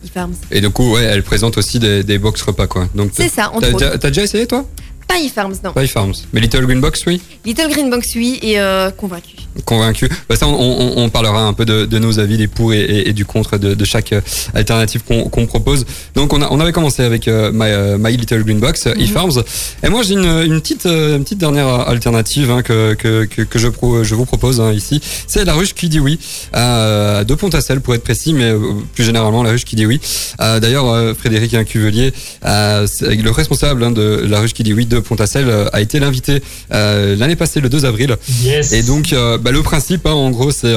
[0.49, 2.87] Et du coup, ouais, elle présente aussi des, des box repas, quoi.
[2.95, 3.97] Donc C'est ça, entre autres.
[3.97, 4.65] t'as déjà essayé, toi?
[5.07, 5.73] Pas eFarms, non.
[5.73, 6.13] Pas Farms.
[6.33, 9.35] Mais Little Green Box, oui Little Green Box, oui, et euh, convaincu.
[9.65, 10.07] Convaincu.
[10.29, 12.79] Bah ça, on, on- on parlera un peu de, de nos avis, des pour et,
[12.79, 14.21] et- et du contre de, de chaque euh,
[14.53, 15.85] alternative qu'on qu'on propose.
[16.15, 18.93] Donc, on, a, on avait commencé avec euh, My, euh, My Little Green Box, euh,
[18.95, 19.43] eFarms.
[19.83, 23.59] Et moi, j'ai une, une, petite, une petite dernière alternative hein, que, que, que, que
[23.59, 25.01] je, pro, je vous propose hein, ici.
[25.27, 26.17] C'est la ruche qui dit oui,
[26.55, 28.53] euh, de Pont-à-Celle pour être précis, mais
[28.95, 29.99] plus généralement la ruche qui dit oui.
[30.39, 32.13] D'ailleurs, Frédéric Incuvelier,
[32.45, 35.99] euh, le responsable hein, de la ruche qui dit oui de Pont-à-Celle, euh, a été
[35.99, 36.41] l'invité
[36.71, 38.17] euh, l'année passée, le 2 avril.
[38.41, 38.71] Yes.
[38.71, 40.73] Et donc, euh, bah, le principe, hein, en gros, c'est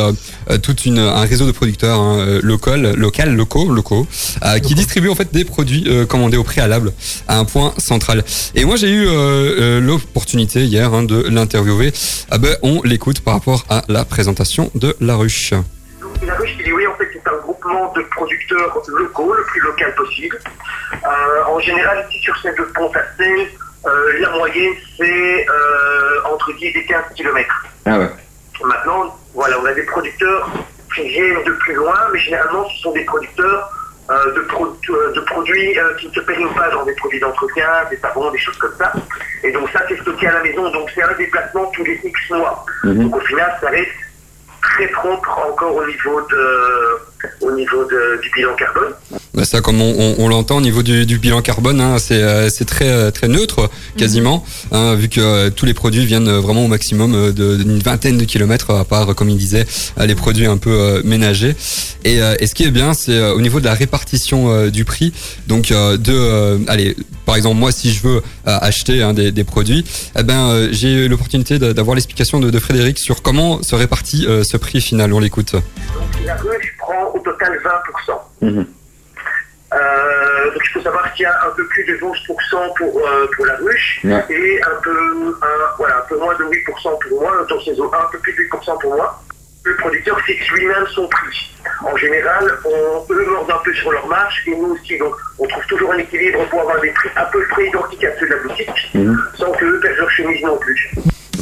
[0.87, 4.07] une un réseau de producteurs hein, local, local, locaux, locaux,
[4.45, 6.93] euh, qui distribuent en fait des produits euh, commandés au préalable
[7.29, 8.25] à un point central.
[8.55, 9.05] Et moi, j'ai eu
[9.81, 11.93] l'opportunité hier hein, de l'interviewer.
[12.31, 15.53] Ah ben, on l'écoute par rapport à la présentation de la ruche.
[16.27, 19.95] La ruche dit oui, en fait, c'est un groupement de producteurs locaux, le plus local
[19.95, 20.39] possible.
[20.93, 22.91] Euh, en général, ici sur deux ponts
[23.87, 27.49] euh, la moyenne, c'est euh, entre 10 et 15 km.
[27.87, 28.09] Ah ouais.
[28.65, 30.49] Maintenant, voilà, on a des producteurs
[30.95, 33.69] qui viennent de plus loin, mais généralement, ce sont des producteurs
[34.11, 37.67] euh, de, pro- de produits euh, qui ne se périment pas, genre des produits d'entretien,
[37.91, 38.93] des savons, des choses comme ça.
[39.43, 40.71] Et donc ça, c'est stocké à la maison.
[40.71, 42.65] Donc c'est un déplacement tous les X mois.
[42.85, 43.91] Donc au final, ça reste
[44.63, 46.99] très propre encore au niveau, de,
[47.41, 48.93] au niveau de- du bilan carbone.
[49.35, 52.23] Bah ça, comme on, on- on l'entend au niveau du, du bilan carbone, hein, c'est
[52.23, 56.29] euh, c'est très euh, très neutre quasiment, hein, vu que euh, tous les produits viennent
[56.29, 59.67] euh, vraiment au maximum de- d'une vingtaine de kilomètres, à part, comme il disait,
[59.99, 61.57] les produits un peu euh, ménagers.
[62.05, 64.71] Et, euh, et ce qui est bien, c'est euh, au niveau de la répartition euh,
[64.71, 65.13] du prix.
[65.47, 66.97] Donc, euh, de, euh, allez,
[67.27, 69.85] par exemple, moi, si je veux euh, acheter hein, des, des produits,
[70.19, 74.27] eh ben, euh, j'ai eu l'opportunité d'avoir l'explication de, de Frédéric sur comment se répartit
[74.29, 75.13] euh, ce prix final.
[75.13, 75.55] On l'écoute.
[76.27, 76.35] La
[78.51, 78.67] 20%.
[79.75, 83.27] Euh, donc il faut savoir qu'il y a un peu plus de 12% pour, euh,
[83.35, 84.25] pour la ruche Ouais.
[84.31, 87.91] et un peu, un, voilà, un peu moins de 8% pour moi, dans ces eaux,
[87.93, 89.21] un peu plus de 8% pour moi.
[89.65, 91.57] Le producteur fixe lui-même son prix.
[91.83, 94.97] En général, on, eux mordent un peu sur leur marge et nous aussi.
[94.99, 98.11] Donc on trouve toujours un équilibre pour avoir des prix à peu près identiques à
[98.21, 98.93] ceux de la boutique
[99.39, 100.91] sans que eux perdent leur chemise non plus.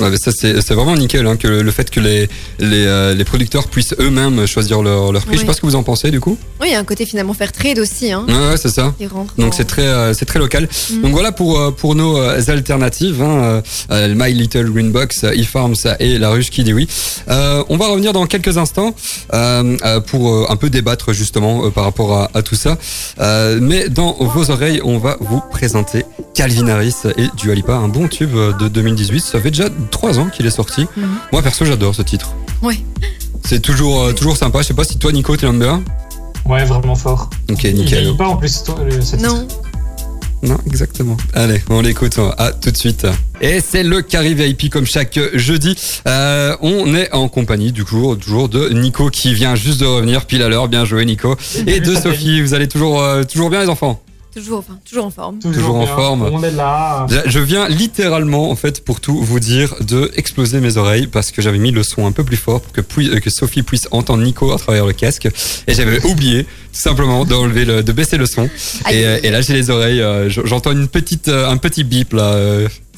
[0.03, 2.29] Ouais, mais ça c'est vraiment nickel hein, que le, le fait que les
[2.59, 5.35] les, euh, les producteurs puissent eux-mêmes choisir leur, leur prix.
[5.35, 5.47] Je sais Oui.
[5.47, 6.37] pas ce que vous en pensez du coup.
[6.61, 8.11] Oui, il y a un côté finalement faire trade aussi.
[8.13, 8.95] Hein, Ouais, ouais c'est ça.
[9.39, 10.69] Donc c'est très euh, c'est très local.
[10.91, 11.03] Mm.
[11.03, 16.31] Donc voilà pour euh, pour nos alternatives hein, My Little Green Box, eFarms et la
[16.31, 16.89] ruche qui dit oui.
[17.29, 18.95] On va revenir dans quelques instants
[20.07, 22.77] pour un peu débattre justement par rapport à, à tout ça.
[23.61, 28.09] Mais dans vos oreilles, on va vous présenter Calvin Harris et Dua Lipa, un bon
[28.09, 29.21] tube de 2018.
[29.21, 30.87] Ça fait déjà trois ans qu'il est sorti.
[30.97, 31.07] Mhm.
[31.33, 32.33] Moi perso, j'adore ce titre.
[32.63, 32.79] Ouais.
[33.45, 34.61] C'est toujours euh, toujours sympa.
[34.63, 35.83] Je sais pas si toi Nico tu l'aimes bien.
[36.45, 37.31] Ouais, vraiment fort.
[37.51, 38.01] Ok Il nickel.
[38.03, 39.29] vieillit pas en plus, toi, le- ce titre.
[39.29, 39.47] Non.
[40.45, 41.17] Non, exactement.
[41.35, 42.19] Allez, on l'écoute.
[42.37, 43.07] À tout de suite.
[43.41, 45.77] Et c'est le Carré VIP comme chaque jeudi.
[46.09, 50.27] Euh, on est en compagnie du coup toujours de Nico qui vient juste de revenir
[50.27, 50.67] pile à l'heure.
[50.67, 51.37] Bien joué Nico.
[51.69, 52.43] Et de Sophie.
[52.43, 54.03] Vous allez toujours euh, toujours bien les enfants?
[54.35, 55.39] Toujours, enfin, toujours en forme.
[55.41, 55.95] Toujours en bien.
[55.95, 56.23] forme.
[56.33, 57.07] On est là.
[57.27, 61.43] Je- viens littéralement, en fait, pour tout vous dire, de exploser mes oreilles parce que
[61.43, 63.89] j'avais mis le son un peu plus fort pour que, puis- euh, que Sophie puisse
[63.91, 65.29] entendre Nico à travers le casque.
[65.67, 66.49] Et j'avais oublié, tout
[66.81, 68.45] simplement, d'enlever le, de baisser le son.
[68.91, 72.35] Et, euh, et là, j'ai les oreilles, euh, j'entends une petite, un petit bip là.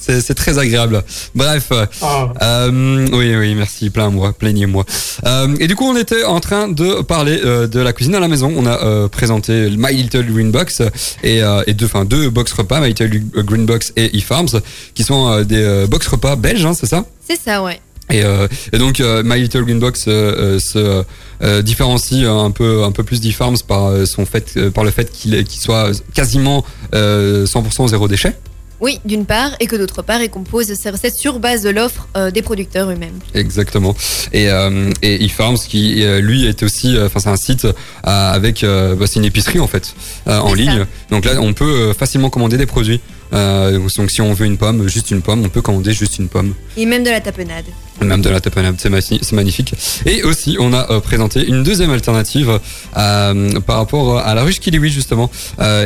[0.05, 1.02] C'est c'est très agréable.
[1.34, 1.68] Bref.
[1.72, 4.84] euh, Ah, euh, oui, oui, merci, plein moi, plaignez-moi.
[5.24, 8.20] Euh, et du coup, on était en train de parler euh, de la cuisine à
[8.20, 8.52] la maison.
[8.57, 10.82] On a euh, présenté My Little Green Box
[11.22, 13.11] et, euh, et deux, enfin deux box repas, My Little
[13.44, 14.61] Green Box et eFarms,
[14.94, 17.05] qui sont euh, des euh, box repas belges, hein, c'est ça?
[17.28, 17.80] C'est ça, ouais.
[18.11, 21.02] Et, euh, et donc euh, My Little Green Box euh, euh, se
[21.42, 24.90] euh, différencie un peu un peu plus d'e-farms par euh, son fait euh, par le
[24.90, 26.62] fait qu'il qu'il soit quasiment
[26.94, 28.36] euh, 100% zéro déchet.
[28.85, 32.07] Oui, d'une part, et que d'autre part, il compose ses recettes sur base de l'offre
[32.18, 33.18] euh, des producteurs eux-mêmes.
[33.32, 33.97] Exactement.
[34.35, 37.66] Et, euh, et eFarms qui euh, lui est aussi, euh, enfin c'est un site
[38.03, 39.95] avec, bah, c'est une épicerie en fait
[40.26, 40.55] en ça.
[40.55, 40.85] ligne.
[41.11, 43.01] Donc là on peut facilement commander des produits.
[43.35, 46.28] Euh, donc si on veut une pomme, juste une pomme, on peut commander juste une
[46.28, 46.55] pomme.
[46.76, 47.64] Et même de la tapenade.
[48.01, 49.74] Même de la tapenade, c'est magni- c'est magnifique.
[50.07, 52.61] Et aussi, on a euh, présenté une deuxième alternative
[52.97, 55.30] euh, par rapport à la ruche Kiliwi justement,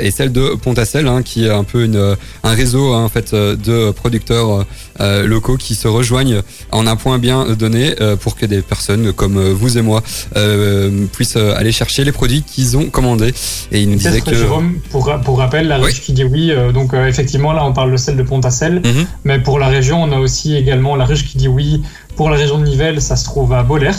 [0.03, 3.35] et celle de Pontacel, hein, qui est un peu une, un réseau hein, en fait
[3.35, 4.67] de producteurs
[5.01, 6.43] locaux qui se rejoignent
[6.73, 10.03] en un point bien donné euh, pour que des personnes comme euh, vous et moi
[10.37, 13.33] euh, puissent euh, aller chercher les produits qu'ils ont commandés.
[13.73, 15.87] Et il nous disait que Jérôme, pour, pour rappel, la Oui.
[15.87, 18.81] ruche qui dit oui, euh, donc euh, effectivement, là, on parle de celle de Pont-à-Celle,
[18.85, 19.07] Mhm.
[19.25, 21.83] mais pour la région, on a aussi également la ruche qui dit oui.
[22.17, 23.95] Pour la région de Nivelles, ça se trouve à Bollers.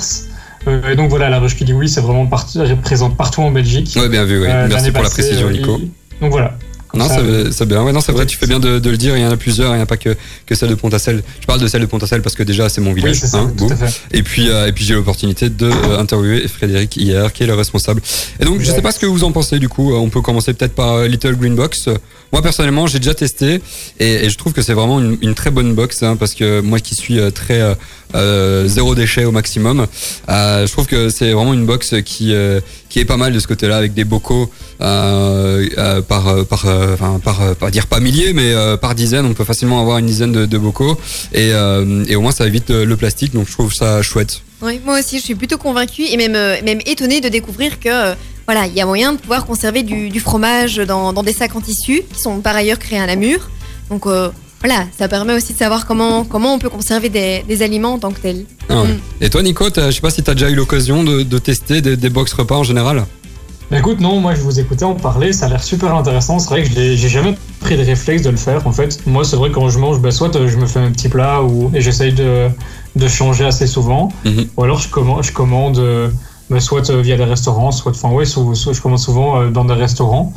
[0.68, 3.52] Euh, et donc voilà, la ruche qui dit oui, c'est vraiment partout, présente partout en
[3.52, 3.93] Belgique.
[3.95, 4.43] Ouais, bien vu.
[4.43, 5.80] Euh, Merci pour la précision, euh, Nico.
[6.22, 6.58] Donc voilà.
[6.94, 7.20] Non, ça,
[7.52, 7.84] c'est bien.
[7.84, 8.26] Ouais, non, c'est vrai.
[8.26, 9.16] Tu fais bien de, de le dire.
[9.16, 9.72] Il y en a plusieurs.
[9.72, 10.16] Il n'y en a pas que
[10.46, 11.22] que celle de Pontacel.
[11.40, 13.18] Je parle de celle de Pontacel parce que déjà c'est mon village.
[13.20, 13.52] ça, hein.
[14.12, 17.54] Et puis euh, et puis j'ai l'opportunité de euh, interviewer Frédéric hier, qui est le
[17.54, 18.02] responsable.
[18.40, 18.82] Et donc je sais Exact.
[18.84, 19.60] pas ce que vous en pensez.
[19.60, 21.90] Du coup, on peut commencer peut-être par euh, Little Green Box.
[22.32, 23.61] Moi personnellement, j'ai déjà testé
[23.99, 26.95] et, je trouve que c'est vraiment une, très bonne box hein, parce que moi qui
[26.95, 27.73] suis euh, très euh,
[28.15, 29.88] euh, zéro déchet au maximum,
[30.27, 32.34] je trouve que c'est vraiment une box qui
[32.89, 37.71] qui est pas mal de ce côté-là avec des bocaux par par enfin par pas
[37.71, 39.25] dire pas milliers mais par dizaines.
[39.25, 40.97] On peut facilement avoir une dizaine de, bocaux
[41.34, 44.41] et au moins ça évite le plastique donc je trouve ça chouette.
[44.61, 48.13] Oui, moi aussi, je suis plutôt convaincue et même, même étonnée de découvrir que
[48.52, 51.56] voilà, il y a moyen de pouvoir conserver du, du fromage dans, dans des sacs
[51.56, 53.47] en tissu qui sont par ailleurs créés à Namur.
[53.91, 54.30] Donc euh,
[54.62, 58.00] voilà, ça permet aussi de savoir comment, comment on peut conserver des, des aliments en
[58.00, 58.45] tant que tels.
[58.68, 58.88] Ah ouais.
[58.88, 59.00] Mm.
[59.22, 61.95] et toi Nico je sais pas si t'as déjà eu l'occasion de, de tester des,
[61.95, 63.06] des box repas en général
[63.70, 66.39] Bah, écoute, non, moi je vous écoutais en parler, ça a l'air super intéressant.
[66.39, 69.06] C'est vrai que j'ai jamais pris le réflexe de le faire en fait.
[69.06, 71.43] Moi, c'est vrai quand je mange, bah, soit euh, je me fais un petit plat
[71.43, 72.47] ou, et j'essaye de,
[72.95, 74.47] de changer assez souvent, Mhm.
[74.58, 76.10] ou alors je commande, je commande euh,
[76.50, 79.66] bah, soit euh, via des restaurants, soit, enfin, ouais, soit je commande souvent euh, dans
[79.66, 80.34] des restaurants.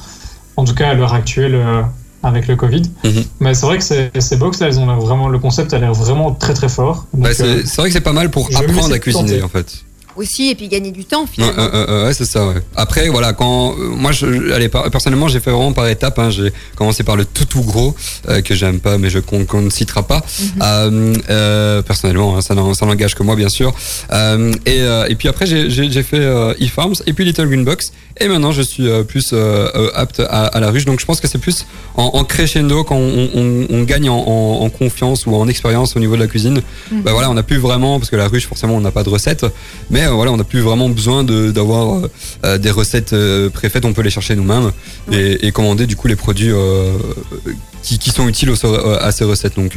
[0.56, 1.82] En tout cas, à l'heure actuelle, euh,
[2.22, 2.82] avec le Covid.
[3.04, 3.24] Mhm.
[3.40, 5.92] Mais c'est vrai que ces, ces box là, elles ont vraiment, le concept a l'air
[5.92, 7.06] vraiment très très fort.
[7.12, 9.42] Bah, euh, c'est vrai que c'est pas mal pour apprendre à cuisiner tenter.
[9.42, 9.84] en fait
[10.16, 11.62] Aussi, et puis gagner du temps finalement.
[12.04, 12.46] ouais, c'est ça.
[12.46, 12.54] Ouais.
[12.76, 16.18] Après, voilà, quand euh, moi, je, allez, personnellement, j'ai fait vraiment par étapes.
[16.18, 17.94] Hein, j'ai commencé par le tout tout gros
[18.28, 20.22] euh, que j'aime pas, mais je qu'on ne citera pas.
[20.62, 23.74] Euh, euh, personnellement, hein, ça n'en- ça n'engage que moi, bien sûr.
[24.66, 26.26] Et, et puis après, j'ai- fait
[26.60, 27.92] eFarms et puis Little Green Box.
[28.20, 29.32] Et maintenant, je suis plus
[29.94, 30.84] apte à, à la ruche.
[30.84, 31.64] Donc, je pense que c'est plus
[31.96, 35.96] en, en crescendo quand on, on, on gagne en, en, en confiance ou en expérience
[35.96, 36.60] au niveau de la cuisine.
[36.90, 37.02] Mhm.
[37.02, 39.08] Bah voilà, on n'a plus vraiment parce que la ruche, forcément, on n'a pas de
[39.08, 39.46] recette.
[39.90, 42.10] Mais euh, voilà, on n'a plus vraiment besoin d'avoir euh,
[42.44, 43.14] euh, des recettes
[43.52, 43.84] préfaites.
[43.84, 44.70] On peut les chercher nous-mêmes
[45.10, 46.52] et, et commander du coup les produits
[47.82, 48.66] qui, qui sont utiles aux-
[49.00, 49.56] à ces recettes.
[49.56, 49.76] Donc,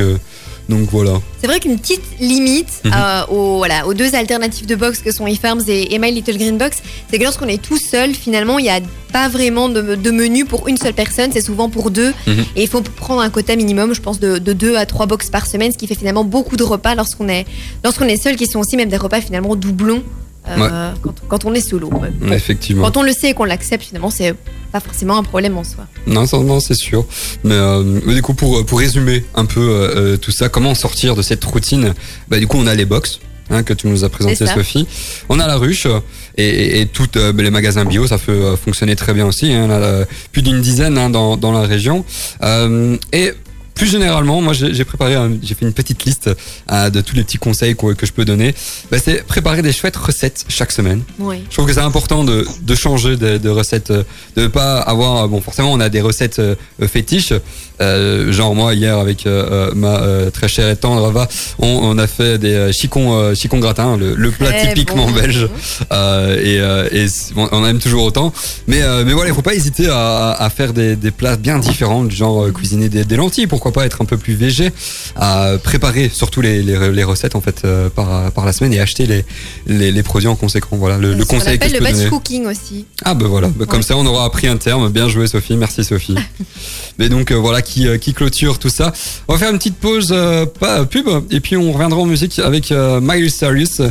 [0.70, 1.14] donc voilà.
[1.40, 2.92] C'est vrai qu'une petite limite Mhm.
[2.96, 6.38] euh, aux, voilà, aux deux alternatives de box que sont eFarms et, et My Little
[6.38, 6.78] Green Box,
[7.10, 8.80] c'est que lorsqu'on est tout seul, finalement, il n'y a
[9.14, 12.14] pas vraiment de, de menu pour une seule personne, c'est souvent pour deux.
[12.28, 12.46] Mhm.
[12.56, 15.30] Et il faut prendre un quota minimum, je pense, de, de deux à trois box
[15.30, 17.46] par semaine, ce qui fait finalement beaucoup de repas lorsqu'on est,
[17.84, 20.04] lorsqu'on est seul, qui sont aussi même des repas finalement doublons
[20.48, 21.90] euh, quand, quand on est solo.
[21.90, 22.12] Ouais.
[22.20, 22.84] Bon, Effectivement.
[22.86, 24.34] Quand on le sait et qu'on l'accepte, finalement, c'est
[24.72, 25.86] pas forcément un problème en soi.
[26.08, 27.06] Non, non, c'est sûr.
[27.44, 30.76] Mais, euh, mais du coup, pour, pour résumer un peu euh, euh, tout ça, comment
[30.76, 31.94] sortir de cette routine?
[32.28, 33.20] Bah, Du coup, on a les box.
[33.52, 34.48] Hein, que tu nous as présenté.
[34.48, 34.88] Sophie.
[35.30, 36.00] On a la ruche euh,
[36.36, 39.54] et, et, et toutes euh, les magasins bio, ça peut euh, fonctionner très bien aussi.
[39.54, 42.04] Hein, on a euh, plus d'une dizaine hein, dans, dans la région.
[42.42, 43.34] Euh, et
[43.76, 46.30] plus généralement, moi j'ai préparé, j'ai fait une petite liste
[46.72, 48.56] euh, de tous les petits conseils que je peux donner.
[48.90, 51.02] Bah, c'est préparer des chouettes recettes chaque semaine.
[51.20, 51.44] Oui.
[51.50, 54.04] Je trouve que c'est important de, de changer de, de recettes, euh,
[54.38, 55.28] de pas avoir.
[55.28, 56.56] Bon, forcément, on a des recettes euh,
[56.88, 57.34] fétiches.
[57.82, 61.28] Euh, genre moi hier avec euh, ma euh, très chère et tendre Ava,
[61.60, 65.12] on, on a fait des chicons, euh, chicons gratins, le, le plat typiquement bon.
[65.12, 65.50] belge.
[65.92, 68.32] Euh, et euh, et on, aime toujours autant.
[68.68, 71.60] Mais euh, mais voilà, il faut pas hésiter à, à faire des, des plats bien
[71.60, 73.48] différents, du genre cuisiner des, des lentilles.
[73.48, 74.72] Pourquoi pas être un peu plus végé,
[75.16, 78.80] à préparer surtout les, les, les recettes en fait euh, par par la semaine et
[78.80, 79.26] acheter les
[79.68, 80.78] les, les produits en conséquent.
[80.78, 82.10] Voilà le, le conseil que je le peux batch donner.
[82.10, 82.86] cooking aussi.
[83.04, 83.86] Ah ben voilà, Bah, comme Ouais.
[83.86, 84.90] ça on aura appris un terme.
[84.92, 86.16] Bien joué Sophie, merci Sophie.
[86.98, 88.94] Mais donc euh, voilà qui, euh, qui clôture tout ça.
[89.28, 92.40] On va faire une petite pause euh, pas pub et puis on reviendra en musique
[92.40, 93.82] avec euh, Miley Cyrus.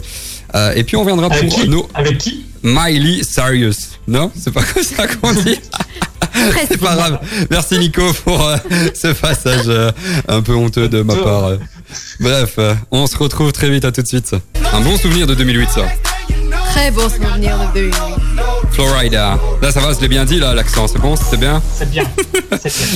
[0.55, 1.69] Euh, et puis on reviendra Avec pour qui?
[1.69, 2.45] nos Avec qui?
[2.63, 3.91] Miley Cyrus.
[4.07, 5.59] Non, c'est pas comme ça qu'on dit.
[6.69, 7.19] C'est pas grave.
[7.51, 8.57] Merci Nico pour euh,
[8.95, 9.91] ce passage euh,
[10.29, 11.53] un peu honteux de ma part.
[12.21, 14.35] Bref, euh, on se retrouve très vite, à tout de suite.
[14.73, 15.83] Un bon souvenir de 2008 ça.
[16.73, 18.14] Très bon souvenir de 2008.
[18.71, 19.39] Florida.
[19.63, 22.05] Là ça va, je l'ai bien dit là, l'accent, c'est bon, c'était bien C'est bien.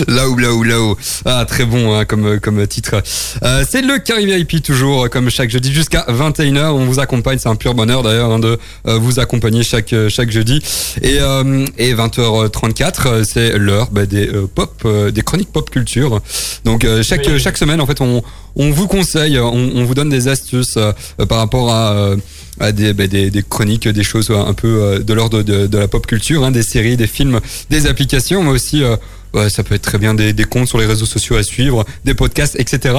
[0.09, 0.97] Là-haut, là-haut, là-haut.
[1.25, 3.03] Ah, très bon hein, comme, comme titre.
[3.43, 6.71] Euh, c'est le Carry VIP toujours, comme chaque jeudi jusqu'à 21h.
[6.71, 10.09] On vous accompagne, c'est un pur bonheur d'ailleurs hein, de euh, vous accompagner chaque, euh,
[10.09, 10.63] chaque jeudi.
[11.03, 15.69] Et, euh, et 20h34, euh, c'est l'heure bah, des euh, pop, euh, des chroniques pop
[15.71, 16.21] culture.
[16.65, 18.23] Donc euh, chaque, chaque semaine, en fait, on,
[18.57, 20.93] on vous conseille, on, on vous donne des astuces euh,
[21.29, 22.15] par rapport à...
[22.61, 25.67] euh, à des, bah, des, des chroniques, des choses un peu euh, de l'ordre de,
[25.67, 27.41] de la pop culture, hein, des séries, des films,
[27.71, 28.97] des applications, mais aussi euh,
[29.35, 31.85] ouais, ça peut être très bien des, des comptes sur les réseaux sociaux à suivre,
[32.05, 32.97] des podcasts, etc.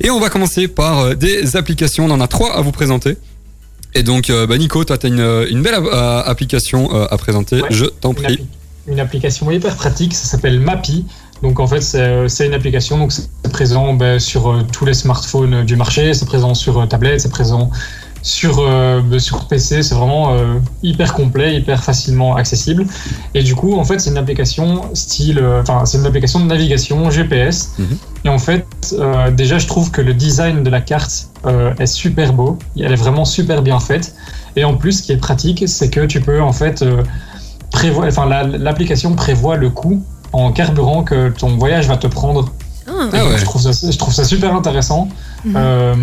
[0.00, 2.04] Et on va commencer par euh, des applications.
[2.06, 3.16] On en a trois à vous présenter.
[3.94, 7.18] Et donc, euh, bah, Nico, toi, tu as une, une belle euh, application euh, à
[7.18, 7.60] présenter.
[7.60, 8.36] Ouais, Je t'en prie.
[8.36, 8.46] appli-
[8.88, 11.04] une application hyper pratique, ça s'appelle Mappy.
[11.42, 14.94] Donc en fait, c'est c'est une application, donc c'est présent ben, sur euh, tous les
[14.94, 17.70] smartphones du marché, c'est présent sur euh, tablette, c'est présent
[18.22, 22.86] sur, euh, sur PC, c'est vraiment euh, hyper complet, hyper facilement accessible.
[23.34, 26.46] Et du coup, en fait, c'est une application style, euh, enfin, c'est une application de
[26.46, 27.72] navigation GPS.
[27.78, 27.98] Mhm.
[28.24, 28.66] Et en fait,
[29.32, 31.28] déjà, je trouve que le design de la carte
[31.80, 34.14] est super beau, elle est vraiment super bien faite.
[34.54, 36.84] Et en plus, ce qui est pratique, c'est que tu peux en fait
[37.72, 42.48] prévoir, enfin, la- l'application prévoit le coût en carburant que ton voyage va te prendre.
[43.12, 45.08] Ah, je, trouve ça, je trouve ça super intéressant.
[45.44, 45.54] Mhm.
[45.56, 45.94] Euh,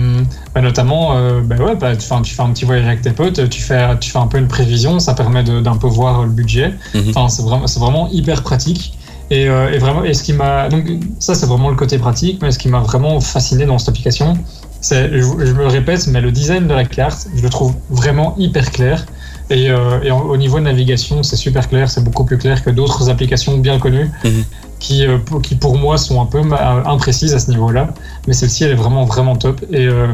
[0.53, 3.01] bah, notamment, euh, bah ouais, bah, tu, fais un, tu fais un petit voyage avec
[3.01, 6.23] tes potes, tu fais, tu fais un peu une prévision, ça permet d'un peu voir
[6.23, 6.73] le budget.
[6.93, 7.13] Mhm.
[7.15, 8.93] Enfin, c'est vraiment, hyper pratique.
[9.31, 10.85] Et, euh, et vraiment, et ce qui m'a, donc
[11.19, 14.33] ça c'est vraiment le côté pratique, mais ce qui m'a vraiment fasciné dans cette application,
[14.81, 17.75] c'est, je, je me le répète, mais le design de la carte, je le trouve
[17.91, 19.05] vraiment hyper clair.
[19.51, 22.63] Et, euh, et en- au niveau de navigation, c'est super clair, c'est beaucoup plus clair
[22.63, 24.43] que d'autres applications bien connues Mhm.
[24.79, 27.93] Qui, euh, pour- qui pour moi sont un peu ma- imprécises à ce niveau-là.
[28.27, 30.07] Mais celle-ci, elle est vraiment vraiment top et euh,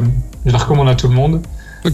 [0.44, 1.40] je la recommande à tout le monde.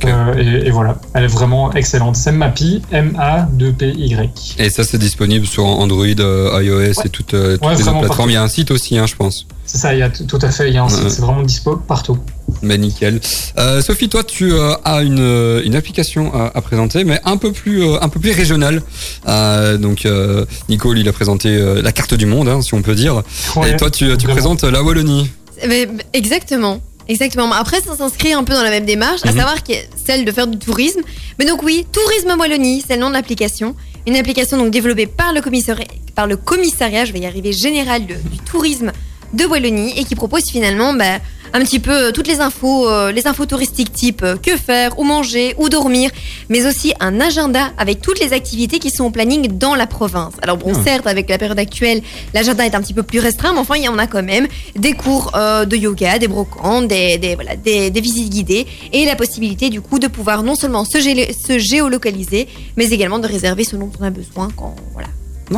[0.06, 2.16] Euh, et, et voilà, elle est vraiment excellente.
[2.16, 4.54] C'est Mappy, M-A-2-P-Y.
[4.58, 7.90] Et ça, c'est disponible sur Android, euh, iOS et toutes, euh, toutes Ouais, les autres
[7.98, 8.06] plateformes.
[8.08, 8.28] partout.
[8.30, 9.46] Il y a un site aussi, hein, je pense.
[9.66, 11.42] C'est ça, il y a tout à fait, il y a un site, c'est vraiment
[11.42, 12.18] dispo partout.
[12.62, 13.20] Mais nickel.
[13.58, 17.36] Euh, Sophie, toi, tu euh, as une, euh, une application à, à présenter, mais un
[17.36, 18.82] peu plus, euh, un peu plus régionale.
[19.28, 22.82] Euh, donc, euh, Nico, il a présenté euh, la carte du monde, hein, si on
[22.82, 23.22] peut dire.
[23.56, 25.28] Ouais, Et toi, tu, présentes la Wallonie.
[25.66, 26.80] Mais, mais exactement.
[27.08, 27.50] Exactement.
[27.52, 29.38] Après, ça s'inscrit un peu dans la même démarche, à Mhm.
[29.38, 29.72] savoir que
[30.06, 31.00] celle de faire du tourisme.
[31.38, 33.74] Mais donc oui, Tourisme Wallonie, c'est le nom de l'application.
[34.06, 38.06] Une application donc développée par le commissariat, par le commissariat, je vais y arriver, général
[38.06, 38.92] de- du tourisme
[39.32, 41.18] de Wallonie et qui propose finalement bah,
[41.54, 44.98] un petit peu euh, toutes les infos, euh, les infos touristiques type euh, que faire,
[44.98, 46.10] où manger, où dormir,
[46.48, 50.32] mais aussi un agenda avec toutes les activités qui sont au planning dans la province.
[50.42, 50.80] Alors bon, Ah.
[50.82, 52.00] certes, avec la période actuelle,
[52.32, 54.48] l'agenda est un petit peu plus restreint, mais enfin, il y en a quand même
[54.76, 59.04] des cours euh, de yoga, des brocantes, des, des, voilà, des, des visites guidées et
[59.04, 63.26] la possibilité du coup de pouvoir non seulement se, gé- se géolocaliser, mais également de
[63.28, 65.08] réserver ce dont on a besoin quand voilà.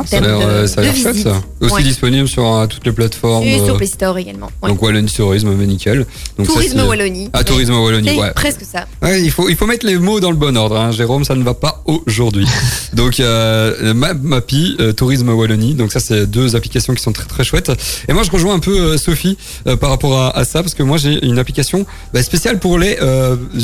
[0.05, 1.41] Ça a l'air euh, l'air chouette, ça.
[1.61, 1.83] Aussi Ouais.
[1.83, 3.43] disponible sur euh, toutes les plateformes.
[3.45, 4.49] Et sur euh, Play Store également.
[4.61, 4.69] ouais.
[4.69, 6.05] donc, Wallonie Tourisme, mais nickel.
[6.37, 7.29] Donc, Tourisme Wallonie.
[7.33, 8.31] Ah, Tourisme Wallonie, ouais.
[8.33, 8.85] presque ça.
[9.17, 10.91] Il faut, il faut mettre les mots dans le bon ordre, hein.
[10.91, 12.47] Jérôme, ça ne va pas aujourd'hui.
[12.93, 17.43] donc, euh, Ma- Mappy, Tourisme Wallonie, donc ça, c'est deux applications qui sont très très
[17.43, 17.71] chouettes.
[18.07, 19.37] Et moi, je rejoins un peu Sophie
[19.79, 22.97] par rapport à, à ça, parce que moi, j'ai une application bah, spéciale pour les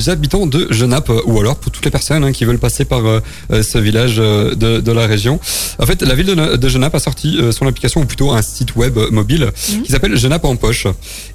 [0.07, 3.01] habitants de Genappe, ou alors pour toutes les personnes hein, qui veulent passer par
[3.51, 5.39] ce village de, de la région.
[5.79, 8.41] En fait, la ville de, de Genappe a sorti euh, son application, ou plutôt un
[8.41, 9.83] site web euh, mobile, Mhm.
[9.83, 10.87] qui s'appelle Genappe en poche.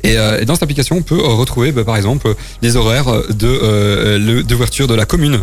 [0.03, 4.43] Et, euh, et dans cette application, on peut retrouver, bah, par exemple, les horaires de
[4.43, 5.41] d'ouverture de la commune,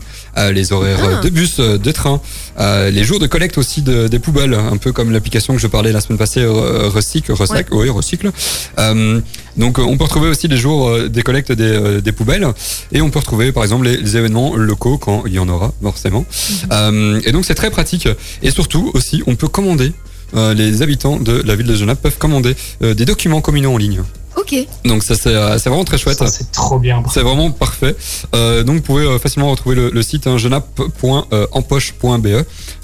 [0.51, 1.05] les horaires Ah.
[1.07, 2.19] euh, de bus, euh, de train,
[2.59, 5.67] euh, les jours de collecte aussi de- des poubelles, un peu comme l'application que je
[5.67, 8.31] parlais la semaine passée, euh, Recycle, Recycle, oui, Recycle.
[8.79, 9.19] Euh,
[9.57, 12.47] donc, euh, on peut retrouver aussi les jours euh, des collectes des, euh, des poubelles,
[12.91, 15.71] et on peut retrouver, par exemple, les, les événements locaux quand il y en aura,
[15.81, 16.25] forcément.
[16.71, 18.07] Euh, et donc, c'est très pratique.
[18.41, 19.91] Et surtout, aussi, on peut commander.
[20.35, 23.77] euh, les habitants de la ville de Genappe peuvent commander euh, des documents communaux en
[23.77, 24.01] ligne.
[24.35, 24.55] Ok.
[24.85, 26.17] Donc ça c'est euh, c'est vraiment très chouette.
[26.17, 27.03] Ça, c'est trop bien.
[27.13, 27.95] C'est vraiment parfait.
[28.35, 32.27] Euh, donc vous pouvez euh, facilement retrouver le, le site hein, genap.empoche.be.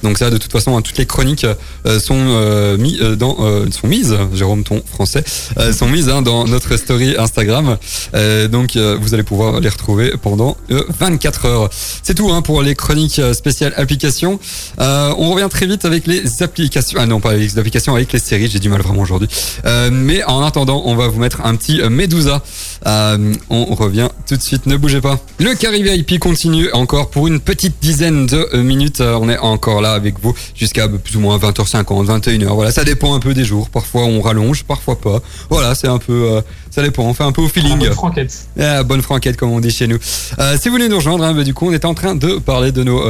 [0.04, 1.46] Donc ça de toute façon hein, toutes les chroniques
[1.86, 5.24] euh, sont euh, mis euh, dans euh, sont mises Jérôme ton français
[5.58, 7.78] euh, sont mises hein, dans notre story Instagram.
[8.14, 11.70] Euh, donc euh, vous allez pouvoir les retrouver pendant euh, 24 heures.
[12.04, 14.40] C'est tout hein, pour les chroniques spéciales applications.
[14.80, 17.00] Euh, on revient très vite avec les applications.
[17.02, 18.50] Ah non pas avec les applications avec les séries.
[18.50, 19.30] J'ai du mal vraiment aujourd'hui.
[19.66, 22.42] Euh, mais en attendant on va vous mettre un petit euh, Medusa.
[22.86, 25.20] Euh, on revient tout de suite, ne bougez pas.
[25.40, 29.02] Le Carré VIP continue encore pour une petite dizaine de euh, minutes.
[29.02, 32.46] Euh, on est encore là avec vous jusqu'à plus ou moins 20h50, 21h.
[32.48, 33.70] Voilà, ça dépend un peu des jours.
[33.70, 35.20] Parfois on rallonge, parfois pas.
[35.50, 37.04] Voilà, c'est un peu, euh, ça dépend.
[37.04, 37.80] On fait un peu au feeling.
[37.80, 38.48] Bonne franquette.
[38.60, 39.98] Ah, bonne franquette, comme on dit chez nous.
[40.40, 42.38] Euh, si vous voulez nous rejoindre, hein, bah, du coup, on est en train de
[42.38, 43.02] parler de nos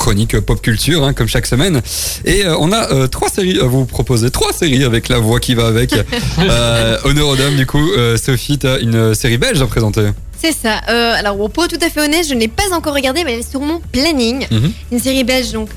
[0.00, 1.80] chroniques euh, pop culture, hein, comme chaque semaine.
[2.24, 5.38] Et euh, on a euh, trois séries à vous proposer, trois séries avec la voix
[5.38, 5.94] qui va avec.
[6.38, 7.86] euh, honneur aux dames, du coup,
[8.16, 10.10] Sophie, t'as une série belge à présenter.
[10.42, 10.76] C'est ça.
[11.18, 13.50] Alors, pour être tout à fait honnête, je n'ai pas encore regardé, mais elle est
[13.50, 14.46] sur mon planning.
[14.50, 14.72] Mhm.
[14.90, 15.68] Une série belge, donc,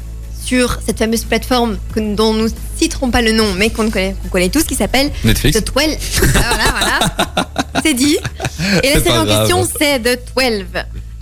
[0.43, 2.47] sur cette fameuse plateforme dont nous
[2.77, 5.59] citerons pas le nom, mais qu'on connaît, qu'on connaît tous, qui s'appelle Netflix.
[5.59, 5.83] The 12.
[6.35, 7.49] Ah, voilà, voilà.
[7.83, 8.17] C'est dit.
[8.83, 9.47] Et la série en grave.
[9.47, 10.63] question, c'est The 12.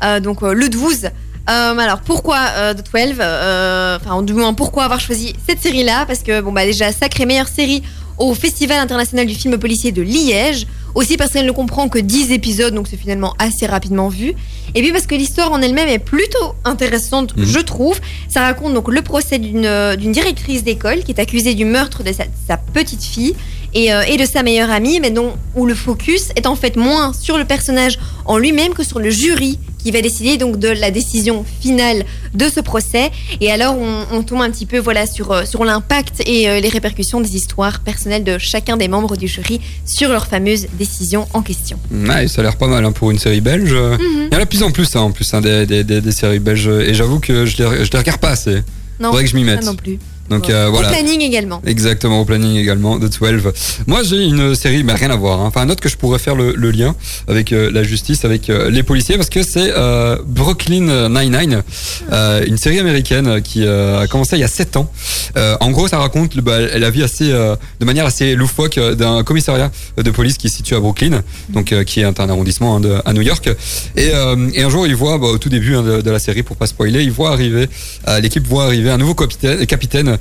[0.04, 1.10] Euh, donc, euh, le 12.
[1.49, 6.05] Euh, alors pourquoi euh, The 12 euh, Enfin, du moins pourquoi avoir choisi cette série-là?
[6.05, 7.81] Parce que bon bah déjà sacrée meilleure série
[8.17, 10.67] au Festival international du film policier de Liège.
[10.93, 14.33] Aussi parce qu'elle ne comprend que 10 épisodes, donc c'est finalement assez rapidement vu.
[14.75, 17.45] Et puis parce que l'histoire en elle-même est plutôt intéressante, Mhm.
[17.45, 17.97] je trouve.
[18.27, 22.11] Ça raconte donc le procès d'une d'une directrice d'école qui est accusée du meurtre de
[22.11, 23.33] sa, sa petite fille
[23.73, 26.75] et, euh, et de sa meilleure amie, mais dont où le focus est en fait
[26.75, 30.67] moins sur le personnage en lui-même que sur le jury qui va décider donc de
[30.67, 33.11] la décision finale de ce procès.
[33.39, 36.59] Et alors on, on tombe un petit peu voilà sur euh, sur l'impact et euh,
[36.59, 41.27] les répercussions des histoires personnelles de chacun des membres du jury sur leur fameuse décision
[41.34, 41.79] en question.
[41.91, 43.73] Ouais, ça a l'air pas mal hein, pour une série belge.
[43.73, 44.27] Mhm.
[44.32, 46.01] Il y en a de plus en plus, hein, en plus, hein, des, des- des-
[46.01, 46.67] des séries belges.
[46.67, 48.61] Et j'avoue que je les, je les regarde pas assez.
[48.99, 49.63] Non, Faudrait que je m'y mette.
[49.65, 49.97] non plus.
[50.32, 50.53] Donc Ouais.
[50.53, 50.88] euh, voilà.
[50.89, 51.61] Au planning également.
[51.65, 53.53] Exactement, au planning également, de 12.
[53.86, 55.39] Moi, j'ai une série, mais rien à voir.
[55.41, 55.45] hein.
[55.47, 56.95] Enfin, un autre que je pourrais faire le, le lien
[57.27, 61.63] avec euh, la justice, avec euh, les policiers, parce que c'est euh, Brooklyn Nine-Nine,
[62.11, 64.89] euh, une série américaine qui euh, a commencé il y a 7 ans.
[65.38, 69.23] Euh, en gros, ça raconte bah, la vie assez, euh, de manière assez loufoque d'un
[69.23, 72.79] commissariat de police qui se situe à Brooklyn, donc euh, qui est un arrondissement hein,
[72.79, 73.49] de, à New York.
[73.97, 76.19] Et, euh, et un jour, il voit, bah, au tout début hein, de, de la
[76.19, 77.67] série, pour pas spoiler, il voit arriver,
[78.07, 80.17] euh, l'équipe voit arriver un nouveau capitaine, capitaine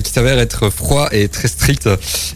[0.00, 1.88] qui s'avère être froid et très strict.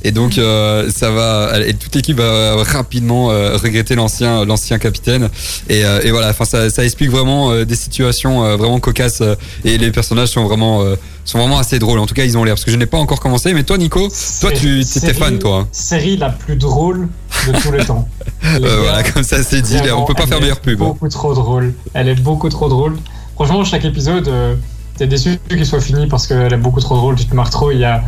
[0.02, 5.28] Et donc, euh, ça va, et toute l'équipe va rapidement euh, regretter l'ancien, l'ancien capitaine.
[5.68, 9.20] Et, euh, et voilà, enfin, ça, ça explique vraiment euh, des situations euh, vraiment cocasses
[9.20, 11.98] euh, et les personnages sont vraiment, euh, sont vraiment assez drôles.
[11.98, 12.54] En tout cas, ils ont l'air.
[12.54, 13.52] Parce que je n'ai pas encore commencé.
[13.54, 14.08] Mais toi, Nico,
[14.40, 15.60] toi, tu étais fan, toi.
[15.60, 15.68] hein.
[15.72, 17.08] Série la plus drôle
[17.46, 18.08] de tous les temps.
[18.42, 19.76] Les Euh, gars, voilà, comme ça, c'est dit.
[19.96, 20.78] On peut pas faire meilleure pub.
[20.78, 21.74] Beaucoup trop drôle.
[21.94, 22.96] Elle est beaucoup trop drôle.
[23.34, 24.54] Franchement, chaque épisode, euh,
[24.96, 27.16] t'es déçu qu'il soit fini parce qu'elle est beaucoup trop drôle.
[27.16, 27.70] Tu te marres trop.
[27.70, 28.02] Il y a.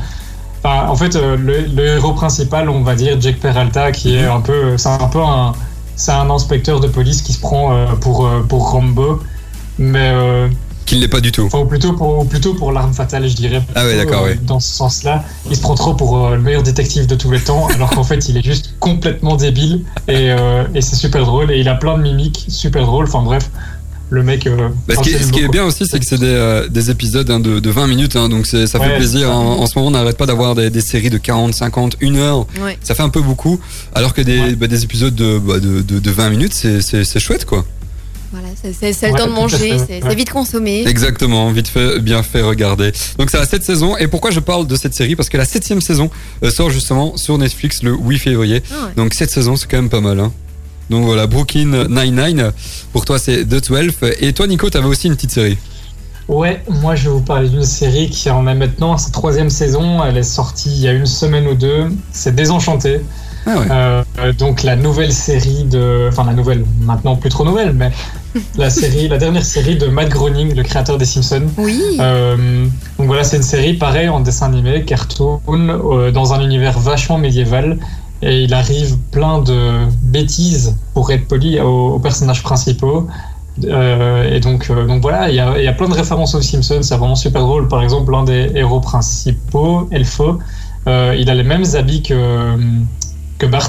[0.62, 4.24] Enfin, en fait, euh, le, le héros principal, on va dire Jack Peralta, qui est
[4.24, 5.52] un peu, c'est un peu un,
[5.94, 9.20] c'est un inspecteur de police qui se prend euh, pour euh, pour Rambo,
[9.78, 10.48] mais euh,
[10.84, 11.42] Qui ne l'est pas du tout.
[11.46, 13.62] Enfin, ou plutôt pour, ou plutôt pour l'arme fatale, je dirais.
[13.76, 14.38] Ah ouais, Plutôt, d'accord, euh, ouais.
[14.42, 17.40] Dans ce sens-là, il se prend trop pour euh, le meilleur détective de tous les
[17.40, 21.52] temps, alors qu'en fait, il est juste complètement débile et, euh, et c'est super drôle
[21.52, 23.04] et il a plein de mimiques super drôles.
[23.06, 23.48] Enfin bref,
[24.10, 24.46] le mec.
[24.46, 25.52] euh, Bah, ce, qui est, j'aime ce qui est beaucoup.
[25.52, 28.28] bien aussi, c'est que c'est des, euh, des épisodes hein, de, de 20 minutes, hein,
[28.28, 29.28] donc ça fait Ouais, plaisir.
[29.28, 29.34] ça.
[29.34, 32.14] En, en ce moment, on n'arrête pas d'avoir des, des séries de 40, 50, 1
[32.16, 32.46] heure.
[32.62, 32.78] Ouais.
[32.82, 33.60] Ça fait un peu beaucoup,
[33.94, 34.54] alors que des, Ouais.
[34.54, 37.64] bah, des épisodes de, bah, de, de, de 20 minutes, c'est- c'est c'est chouette, quoi.
[38.30, 40.00] Voilà, c'est- c'est c'est le temps de manger, fait, c'est ouais.
[40.06, 40.86] c'est vite consommé.
[40.86, 42.92] Exactement, vite fait, bien fait, regarder.
[43.18, 45.16] Donc c'est la septième saison, et pourquoi je parle de cette série?
[45.16, 46.10] Parce que la septième saison
[46.44, 48.62] euh, sort justement sur Netflix le 8 février.
[48.70, 48.90] Ah ouais.
[48.96, 50.20] Donc cette saison, c'est quand même pas mal.
[50.20, 50.30] Hein.
[50.90, 52.52] Donc voilà, Brooklyn Nine-Nine,
[52.92, 53.92] pour toi c'est The 12.
[54.20, 55.58] Et toi Nico, t'avais aussi une petite série.
[56.28, 59.48] Ouais, moi je vais vous parler d'une série qui en est maintenant à sa troisième
[59.48, 60.04] saison.
[60.04, 61.86] Elle est sortie il y a une semaine ou deux.
[62.12, 63.00] C'est Désenchanté.
[63.46, 63.66] Ah ouais.
[63.70, 67.90] Euh, donc la nouvelle série de, enfin la nouvelle, maintenant plus trop nouvelle, mais
[68.56, 71.46] la série, la dernière série de Matt Groening, le créateur des Simpsons.
[71.56, 71.80] Oui.
[71.98, 72.66] Euh,
[72.98, 77.16] donc voilà, c'est une série pareil en dessin animé, cartoon, euh, dans un univers vachement
[77.16, 77.78] médiéval.
[78.22, 83.06] Et il arrive plein de bêtises, pour être poli, aux, aux personnages principaux.
[83.64, 86.34] Euh, et donc, euh, donc voilà, il y, a, il y a plein de références
[86.34, 87.68] aux Simpsons, c'est vraiment super drôle.
[87.68, 90.38] Par exemple, l'un des héros principaux, Elfo,
[90.86, 92.56] euh, il a les mêmes habits que,
[93.38, 93.68] que Bart.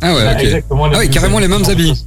[0.00, 0.42] Ah ouais, Il a ok.
[0.42, 2.04] exactement les Ah mêmes carrément les mêmes habits.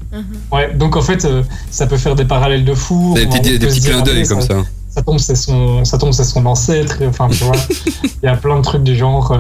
[0.51, 1.28] Ouais, donc en fait,
[1.69, 3.13] ça peut faire des parallèles de fou.
[3.15, 4.63] Des petits, des petits clins d'œil comme ça.
[4.89, 7.55] ça tombe c'est son ça tombe c'est son ancêtre enfin tu vois
[8.03, 9.34] il y a plein de trucs du genre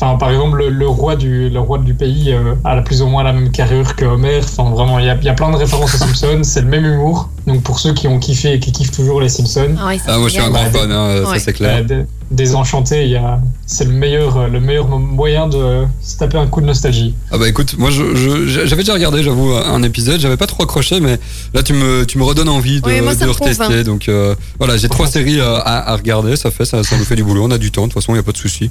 [0.00, 3.06] enfin par exemple le, le roi du le roi du pays euh, a plus ou
[3.06, 4.40] moins la même carrure que Homer.
[4.42, 7.30] Enfin vraiment il y y a plein de références aux Simpsons c'est le même humour
[7.48, 10.18] Donc pour ceux qui ont kiffé et qui kiffent toujours les Simpsons, Ah, ouais, Ah,
[10.18, 11.38] moi je suis un grand fan, hein, ça Ouais.
[11.40, 11.78] c'est clair.
[11.78, 16.18] euh, Dé- Désenchanté, il y a, c'est le meilleur, euh, le meilleur moyen de se
[16.18, 17.14] taper un coup de nostalgie.
[17.30, 21.18] Ah bah écoute, moi j'avais déjà regardé, j'avoue, un épisode, j'avais pas trop accroché, mais
[21.54, 23.82] là tu me, tu me redonnes envie de, moi, me retester.
[23.82, 25.54] Donc euh, voilà, j'ai trois séries à,
[25.90, 27.92] à regarder, ça fait, ça, ça nous fait du boulot, on a du temps, de
[27.92, 28.70] toute façon, il y a pas de souci.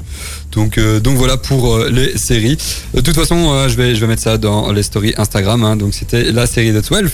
[0.51, 2.57] Donc, euh, donc voilà pour euh, les séries.
[2.93, 5.63] De toute façon, euh, je, vais, je vais mettre ça dans les stories Instagram.
[5.63, 5.75] hein.
[5.77, 7.09] donc c'était la série de 12,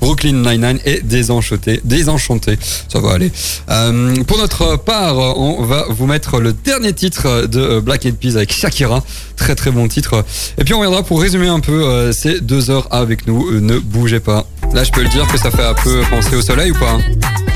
[0.00, 1.80] Brooklyn Nine-Nine et Désenchanté.
[1.84, 3.32] Désenchanté, ça va aller.
[3.70, 8.16] Euh, pour notre part, on va vous mettre le dernier titre de euh, Black Eyed
[8.16, 9.02] Peas avec Shakira.
[9.36, 10.24] Très très bon titre.
[10.58, 13.60] Et puis on reviendra pour résumer un peu euh, ces deux heures avec nous.
[13.60, 14.46] Ne bougez pas.
[14.74, 16.92] Là, je peux le dire que ça fait un peu penser au soleil ou pas
[16.92, 17.00] hein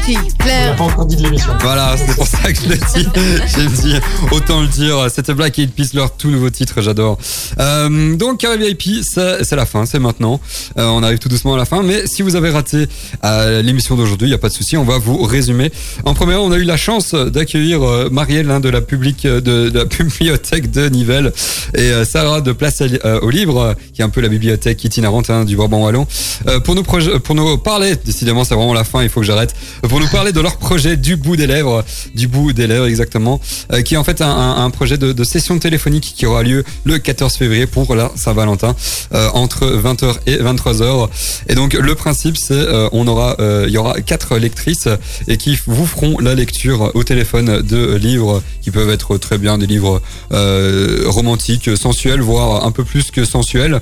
[0.05, 0.77] Si, On n'a clair.
[0.77, 1.53] pas encore dit de l'émission.
[1.61, 3.07] voilà, c'est pour ça que je l'ai dit.
[3.55, 3.97] J'ai dit,
[4.33, 5.07] autant le dire.
[5.15, 7.19] C'était Black Eyed Peas, leur tout nouveau titre, j'adore.
[7.61, 10.41] Euh, donc, Carré VIP, c'est la fin, c'est maintenant.
[10.79, 11.83] Euh, on arrive tout doucement à la fin.
[11.85, 12.89] Mais si vous avez raté
[13.25, 15.71] euh, l'émission d'aujourd'hui, il n'y a pas de souci, on va vous résumer.
[16.05, 19.39] En première, on a eu la chance d'accueillir euh, Marielle hein, de la public, de,
[19.41, 21.33] de la bibliothèque de Nivelles
[21.75, 24.29] et euh, Sarah de Place à- euh, au Livre, euh, qui est un peu la
[24.29, 26.07] bibliothèque itinérante hein, du Bourbon Wallon,
[26.49, 26.83] euh, pour nous
[27.25, 27.97] pour nous parler.
[28.05, 29.03] Décidément, c'est vraiment la fin.
[29.03, 29.55] Il faut que j'arrête.
[29.83, 31.85] Pour nous parler de leur projet du bout des lèvres,
[32.15, 33.41] du bout des lèvres exactement,
[33.73, 37.35] euh, qui est en fait un, projet de, session téléphonique qui aura lieu le 14
[37.37, 38.75] février pour la Saint-Valentin
[39.15, 41.09] euh, entre 20h et 23h.
[41.49, 44.89] Et donc le principe c'est euh, on aura euh, il y aura quatre lectrices
[45.29, 49.59] et qui vous feront la lecture au téléphone de livres qui peuvent être très bien
[49.59, 50.01] des livres
[51.07, 53.81] romantiques, sensuels, voire un peu plus que sensuels.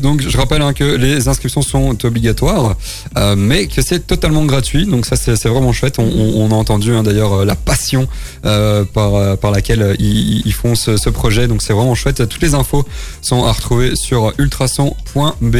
[0.00, 4.86] Donc je rappelle hein, que les inscriptions sont obligatoires, euh, mais que c'est totalement gratuit.
[4.86, 5.98] Donc ça c'est vraiment chouette.
[5.98, 8.08] On, a entendu hein, d'ailleurs euh, la passion
[8.44, 11.48] euh, par, laquelle ils, font ce, projet.
[11.48, 12.28] Donc c'est vraiment chouette.
[12.28, 12.84] Toutes les infos
[13.22, 15.56] sont à retrouver sur ultrason.be.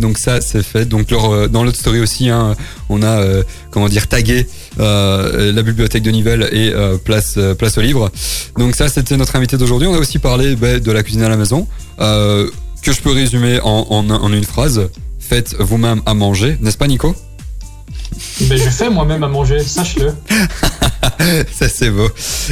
[0.00, 0.86] Donc ça c'est fait.
[0.86, 2.56] Donc dans l'autre story aussi, hein,
[2.88, 3.22] on a
[3.70, 4.46] comment dire tagué
[4.78, 6.72] la bibliothèque de Nivelles et
[7.04, 8.10] place place au livre.
[8.58, 9.86] Donc ça c'était notre invité d'aujourd'hui.
[9.86, 11.68] On a aussi parlé ben, de la cuisine à la maison
[11.98, 14.88] que je peux résumer en une phrase.
[15.28, 17.14] Faites vous-même à manger, n'est-ce pas Nico?
[18.42, 20.14] Ben, je fais moi-même à manger, sache-le.
[21.52, 22.08] Ça c'est beau.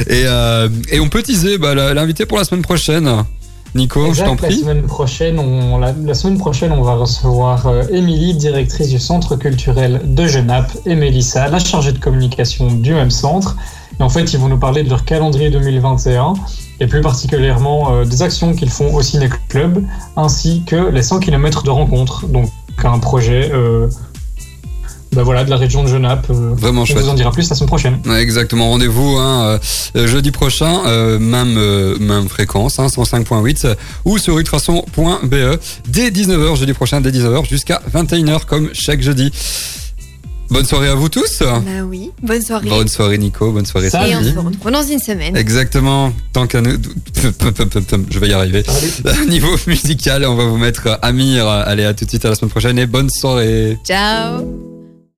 [0.07, 3.09] Et, euh, et on peut teaser bah, la- l'invité pour la semaine prochaine.
[3.75, 4.59] Nico, Exact, je t'en La prie.
[4.59, 9.35] semaine prochaine, on, la, la semaine prochaine, on va recevoir euh, Émilie, directrice du centre
[9.35, 13.55] culturel de Genappe, et Mélissa, la chargée de communication du même centre.
[13.99, 16.33] Et en fait, ils vont nous parler de leur calendrier 2021
[16.81, 19.83] et plus particulièrement euh, des actions qu'ils font au Ciné Club,
[20.17, 22.27] ainsi que les 100 km de rencontres.
[22.27, 22.49] Donc,
[22.83, 23.87] un projet euh,
[25.13, 26.27] ben voilà, de la région de Genappe.
[26.31, 27.03] euh, Vraiment on chouette.
[27.03, 27.99] vous en dira plus la semaine prochaine.
[28.05, 29.59] Ouais, exactement, rendez-vous hein,
[29.95, 36.09] euh, jeudi prochain, euh, même, euh, même fréquence, hein, 105.8, euh, ou sur ultrason.be, dès
[36.09, 39.31] 19h, jeudi prochain, dès 19h, jusqu'à 21h, comme chaque jeudi.
[40.53, 41.39] Bonne soirée à vous tous.
[41.39, 42.11] Bah oui.
[42.21, 42.69] Bonne soirée.
[42.69, 44.11] Bonne soirée Nico, bonne soirée Salut.
[44.11, 45.35] Et on se retrouve dans une semaine.
[45.35, 46.77] Exactement, tant qu'à nous...
[47.23, 48.63] Je vais y arriver.
[49.29, 51.47] Niveau musical, on va vous mettre Amir.
[51.47, 53.79] Allez, à tout de suite à la semaine prochaine et bonne soirée.
[53.83, 54.72] Ciao.